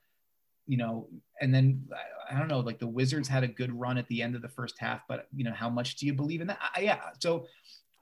[0.66, 1.08] you know,
[1.40, 1.86] and then
[2.30, 4.48] I don't know, like the Wizards had a good run at the end of the
[4.48, 6.58] first half, but you know, how much do you believe in that?
[6.74, 7.00] I, yeah.
[7.20, 7.46] So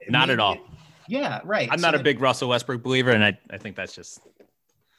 [0.09, 0.57] not at all.
[1.07, 1.69] Yeah, right.
[1.71, 4.19] I'm not so a big Russell Westbrook believer, and I, I think that's just.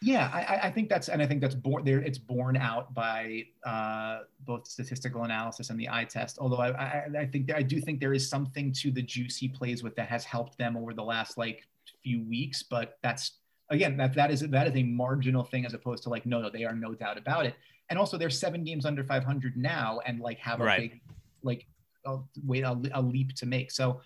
[0.01, 1.99] Yeah, I, I think that's, and I think that's born there.
[1.99, 6.38] It's borne out by uh, both statistical analysis and the eye test.
[6.38, 9.49] Although I, I, I think I do think there is something to the juice he
[9.49, 11.66] plays with that has helped them over the last like
[12.05, 12.62] few weeks.
[12.62, 13.38] But that's
[13.70, 16.49] again, that that is that is a marginal thing as opposed to like no, no,
[16.49, 17.55] they are no doubt about it.
[17.90, 20.92] And also, they're seven games under 500 now, and like have a right.
[20.92, 21.01] big
[21.42, 21.66] like
[22.05, 23.72] a, wait a, a leap to make.
[23.72, 24.01] So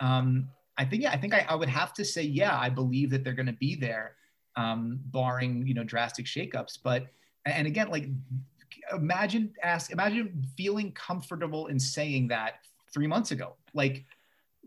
[0.00, 3.10] um, I think yeah, I think I, I, would have to say yeah, I believe
[3.10, 4.16] that they're going to be there,
[4.56, 6.78] um, barring you know drastic shakeups.
[6.82, 7.06] But
[7.44, 8.08] and again, like
[8.92, 12.54] imagine ask imagine feeling comfortable in saying that
[12.92, 13.54] three months ago.
[13.72, 14.04] Like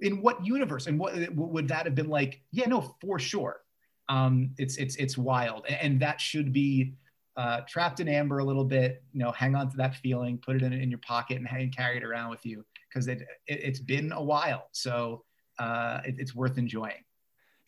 [0.02, 2.42] in what universe and what would that have been like?
[2.52, 3.62] Yeah, no, for sure.
[4.10, 6.94] Um, it's it's it's wild, and that should be
[7.38, 10.56] uh, trapped in amber a little bit, you know, hang on to that feeling, put
[10.56, 13.64] it in, in your pocket and, and carry it around with you because it, it,
[13.64, 14.68] has been a while.
[14.72, 15.24] So
[15.60, 17.04] uh, it, it's worth enjoying.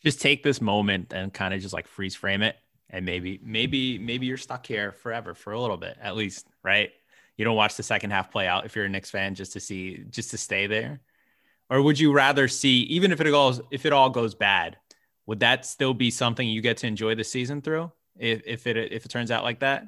[0.03, 2.55] Just take this moment and kind of just like freeze frame it.
[2.89, 6.89] And maybe, maybe, maybe you're stuck here forever for a little bit at least, right?
[7.37, 9.59] You don't watch the second half play out if you're a Knicks fan just to
[9.59, 10.99] see, just to stay there.
[11.69, 14.77] Or would you rather see, even if it goes, if it all goes bad,
[15.27, 17.91] would that still be something you get to enjoy the season through?
[18.19, 19.87] If, if it if it turns out like that?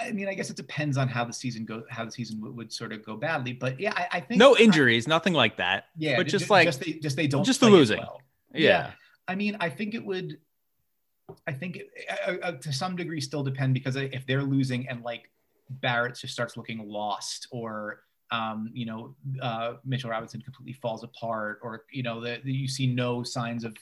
[0.00, 2.56] I mean, I guess it depends on how the season go, how the season would,
[2.56, 3.52] would sort of go badly.
[3.52, 5.86] But yeah, I, I think no injuries, nothing like that.
[5.96, 7.98] Yeah, but just, just like just they just they don't just the losing.
[7.98, 8.20] Well.
[8.52, 8.68] Yeah.
[8.68, 8.90] yeah.
[9.28, 10.38] I mean, I think it would.
[11.46, 11.88] I think it,
[12.26, 15.30] uh, uh, to some degree still depend because if they're losing and like
[15.70, 18.00] Barrett just starts looking lost or
[18.30, 22.86] um, you know uh, Mitchell Robinson completely falls apart or you know that you see
[22.86, 23.76] no signs of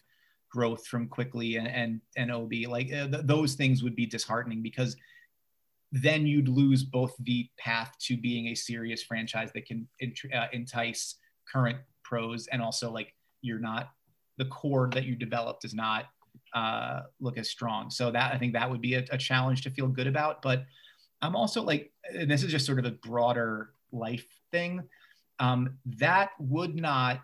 [0.52, 2.66] growth from Quickley and and, and Obi.
[2.66, 4.96] Like uh, th- those things would be disheartening because
[5.90, 10.46] then you'd lose both the path to being a serious franchise that can ent- uh,
[10.52, 11.16] entice
[11.50, 13.90] current pros and also like you're not
[14.38, 16.06] the core that you developed does not
[16.54, 17.90] uh, look as strong.
[17.90, 20.42] So that I think that would be a, a challenge to feel good about.
[20.42, 20.64] But
[21.20, 24.82] I'm also like, and this is just sort of a broader life thing.
[25.38, 27.20] Um, that would not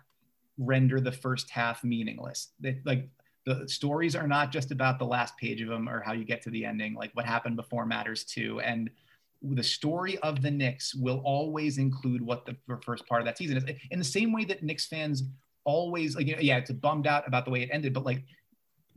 [0.57, 2.49] render the first half meaningless.
[2.59, 3.09] That like
[3.45, 6.41] the stories are not just about the last page of them or how you get
[6.43, 6.93] to the ending.
[6.93, 8.59] Like what happened before matters too.
[8.61, 8.89] And
[9.41, 13.57] the story of the Knicks will always include what the first part of that season
[13.57, 13.63] is.
[13.91, 15.23] In the same way that Knicks fans
[15.63, 18.23] always like, yeah, it's bummed out about the way it ended, but like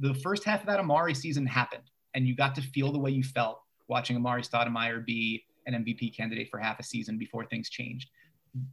[0.01, 1.85] the first half of that Amar'e season happened,
[2.15, 6.17] and you got to feel the way you felt watching Amar'e Stoudemire be an MVP
[6.17, 8.11] candidate for half a season before things changed.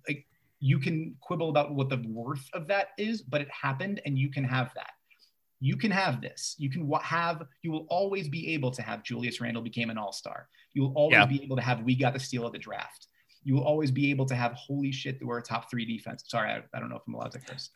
[0.07, 0.25] Like
[0.59, 4.29] you can quibble about what the worth of that is, but it happened, and you
[4.31, 4.91] can have that
[5.59, 6.55] you can have this.
[6.57, 10.13] You can have, you will always be able to have Julius Randle became an all
[10.13, 10.47] star.
[10.73, 11.25] You will always yeah.
[11.25, 13.07] be able to have, we got the steal of the draft.
[13.43, 16.23] You will always be able to have, holy shit, we're a top three defense.
[16.27, 17.71] Sorry, I, I don't know if I'm allowed to curse.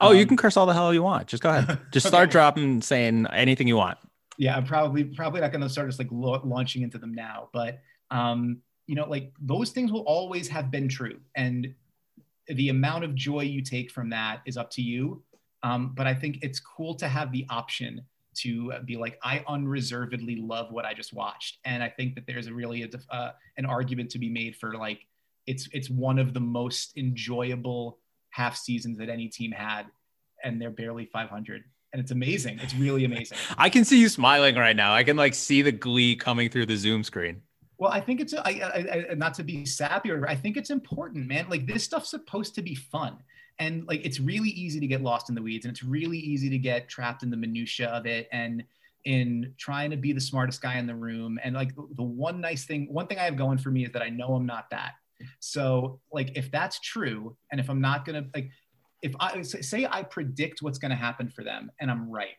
[0.00, 1.28] Oh, um, you can curse all the hell you want.
[1.28, 1.78] Just go ahead.
[1.92, 2.10] Just okay.
[2.10, 3.98] start dropping, saying anything you want.
[4.36, 7.48] Yeah, I'm probably probably not going to start just like lo- launching into them now,
[7.52, 7.80] but
[8.12, 11.74] um, you know, like those things will always have been true, and
[12.46, 15.24] the amount of joy you take from that is up to you
[15.62, 18.02] um, but I think it's cool to have the option
[18.36, 21.58] to be like, I unreservedly love what I just watched.
[21.64, 24.74] And I think that there's a really a, uh, an argument to be made for
[24.74, 25.00] like,
[25.46, 27.98] it's, it's one of the most enjoyable
[28.30, 29.86] half seasons that any team had.
[30.44, 32.58] And they're barely 500 and it's amazing.
[32.62, 33.38] It's really amazing.
[33.58, 34.92] I can see you smiling right now.
[34.92, 37.42] I can like see the glee coming through the Zoom screen.
[37.78, 40.70] Well, I think it's I, I, I, not to be sappy or I think it's
[40.70, 41.46] important, man.
[41.48, 43.18] Like this stuff's supposed to be fun
[43.58, 46.48] and like it's really easy to get lost in the weeds and it's really easy
[46.48, 48.64] to get trapped in the minutia of it and
[49.04, 51.38] in trying to be the smartest guy in the room.
[51.42, 54.02] And like the one nice thing one thing i have going for me is that
[54.02, 54.92] i know i'm not that.
[55.40, 58.50] So like if that's true and if i'm not gonna like
[59.02, 62.36] if i say i predict what's gonna happen for them and i'm right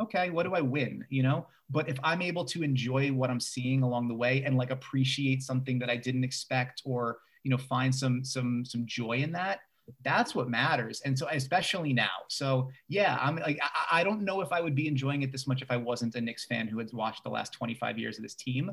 [0.00, 1.46] okay what do i win you know?
[1.72, 5.42] But if i'm able to enjoy what i'm seeing along the way and like appreciate
[5.42, 9.60] something that i didn't expect or you know find some some some joy in that
[10.02, 12.08] that's what matters and so especially now.
[12.28, 15.46] So yeah i'm like I, I, don't know if i would be enjoying it this
[15.46, 18.22] much if i wasn't a Knicks fan who had watched the last 25 years of
[18.22, 18.70] this team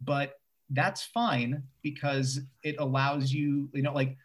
[0.00, 0.38] but
[0.70, 4.16] that's fine because it allows you you know like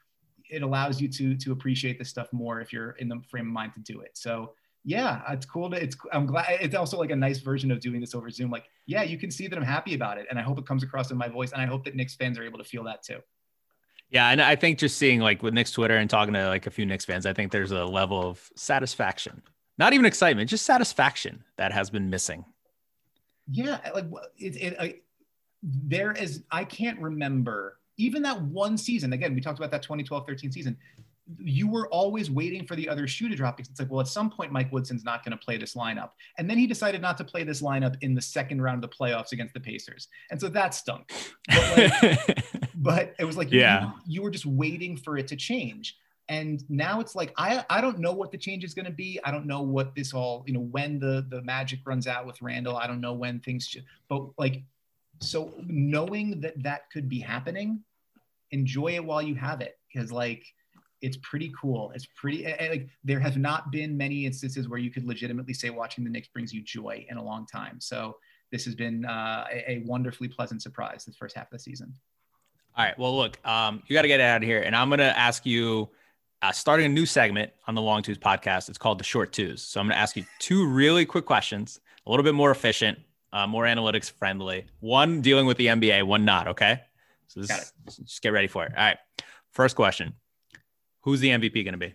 [0.49, 3.53] it allows you to to appreciate this stuff more if you're in the frame of
[3.53, 4.11] mind to do it.
[4.13, 4.53] So
[4.85, 8.01] yeah it's cool to it's i'm glad it's also like a nice version of doing
[8.01, 8.51] this over zoom.
[8.51, 10.83] Like yeah you can see that i'm happy about it and i hope it comes
[10.83, 13.01] across in my voice and i hope that Knicks fans are able to feel that
[13.01, 13.19] too
[14.13, 16.71] yeah, and I think just seeing like with Knicks Twitter and talking to like a
[16.71, 19.41] few Knicks fans, I think there's a level of satisfaction,
[19.79, 22.45] not even excitement, just satisfaction that has been missing.
[23.49, 24.05] Yeah, like
[24.37, 24.95] it, it I,
[25.63, 26.43] there is.
[26.51, 29.13] I can't remember even that one season.
[29.13, 30.77] Again, we talked about that 2012-13 season.
[31.39, 34.07] You were always waiting for the other shoe to drop because it's like, well, at
[34.07, 37.17] some point, Mike Woodson's not going to play this lineup, and then he decided not
[37.17, 40.39] to play this lineup in the second round of the playoffs against the Pacers, and
[40.39, 41.11] so that stunk.
[41.47, 42.45] But like,
[42.75, 43.83] but it was like yeah.
[43.83, 45.97] you, you were just waiting for it to change
[46.29, 49.19] and now it's like I, I don't know what the change is going to be
[49.23, 52.41] i don't know what this all you know when the the magic runs out with
[52.41, 52.77] Randle.
[52.77, 54.61] i don't know when things should, but like
[55.19, 57.83] so knowing that that could be happening
[58.51, 60.45] enjoy it while you have it because like
[61.03, 65.05] it's pretty cool it's pretty like there have not been many instances where you could
[65.05, 68.17] legitimately say watching the Knicks brings you joy in a long time so
[68.51, 71.93] this has been uh, a, a wonderfully pleasant surprise the first half of the season
[72.75, 72.97] all right.
[72.97, 75.45] Well, look, um, you got to get out of here, and I'm going to ask
[75.45, 75.89] you,
[76.41, 78.67] uh, starting a new segment on the Long Twos podcast.
[78.67, 79.61] It's called the Short Twos.
[79.61, 82.97] So I'm going to ask you two really quick questions, a little bit more efficient.
[83.31, 84.65] uh, more analytics friendly.
[84.79, 86.47] One dealing with the NBA, one not.
[86.49, 86.81] Okay,
[87.27, 88.71] so this, just get ready for it.
[88.75, 88.97] All right,
[89.51, 90.13] first question:
[91.03, 91.93] Who's the MVP going to be?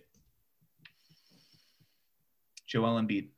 [2.67, 3.29] Joel Embiid.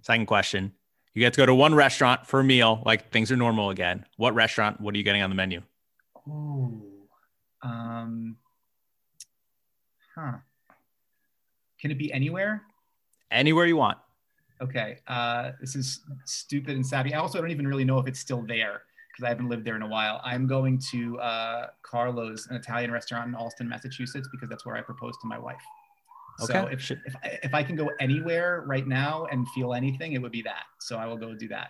[0.00, 0.72] Second question:
[1.14, 4.06] You get to go to one restaurant for a meal, like things are normal again.
[4.16, 4.80] What restaurant?
[4.80, 5.62] What are you getting on the menu?
[6.26, 6.82] Ooh,
[7.62, 8.36] um,
[10.14, 10.32] huh.
[11.78, 12.62] Can it be anywhere?
[13.30, 13.98] Anywhere you want.
[14.60, 14.98] Okay.
[15.08, 17.12] Uh, this is stupid and savvy.
[17.12, 18.82] I also don't even really know if it's still there
[19.12, 20.20] because I haven't lived there in a while.
[20.24, 24.80] I'm going to uh, Carlo's, an Italian restaurant in Allston, Massachusetts, because that's where I
[24.80, 25.62] proposed to my wife.
[26.42, 26.52] Okay.
[26.52, 30.22] So if, if, I, if I can go anywhere right now and feel anything, it
[30.22, 30.64] would be that.
[30.80, 31.68] So I will go do that.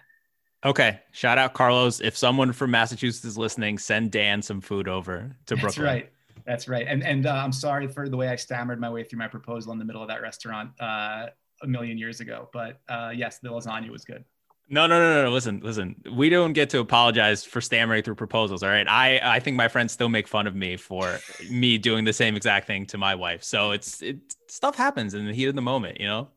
[0.65, 1.01] Okay.
[1.11, 2.01] Shout out Carlos.
[2.01, 5.63] If someone from Massachusetts is listening, send Dan some food over to Brooklyn.
[5.63, 6.13] That's right.
[6.47, 6.87] That's right.
[6.89, 9.73] And and uh, I'm sorry for the way I stammered my way through my proposal
[9.73, 11.27] in the middle of that restaurant uh,
[11.63, 12.49] a million years ago.
[12.53, 14.25] But uh, yes, the lasagna was good.
[14.73, 15.31] No, no, no, no.
[15.31, 16.03] Listen, listen.
[16.11, 18.63] We don't get to apologize for stammering through proposals.
[18.63, 18.89] All right.
[18.89, 21.21] I, I think my friends still make fun of me for
[21.51, 23.45] me doing the same exact thing to my wife.
[23.45, 26.01] So it's it stuff happens in the heat of the moment.
[26.01, 26.29] You know,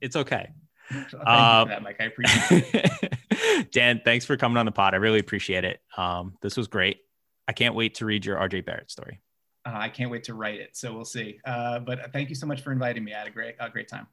[0.00, 0.50] it's okay.
[0.92, 1.96] Thank um, that, Mike.
[1.98, 3.70] I appreciate it.
[3.72, 4.94] Dan, thanks for coming on the pod.
[4.94, 5.80] I really appreciate it.
[5.96, 7.00] Um, this was great.
[7.48, 9.20] I can't wait to read your RJ Barrett story.
[9.66, 10.76] Uh, I can't wait to write it.
[10.76, 11.40] So we'll see.
[11.44, 13.12] Uh, but thank you so much for inviting me.
[13.12, 14.06] I had a great, a great time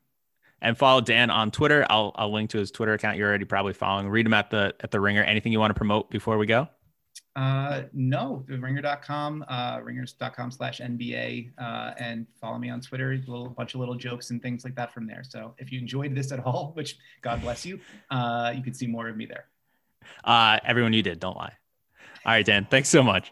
[0.62, 1.86] and follow Dan on Twitter.
[1.90, 3.18] I'll I'll link to his Twitter account.
[3.18, 4.10] You're already probably following.
[4.10, 5.24] Read him at the at the Ringer.
[5.24, 6.68] Anything you want to promote before we go?
[7.36, 13.14] Uh, no, the ringer.com, uh, ringers.com slash NBA, uh, and follow me on Twitter.
[13.14, 15.24] A little bunch of little jokes and things like that from there.
[15.24, 17.80] So if you enjoyed this at all, which God bless you,
[18.10, 19.46] uh, you can see more of me there.
[20.24, 21.54] Uh, everyone you did, don't lie.
[22.26, 23.32] All right, Dan, thanks so much.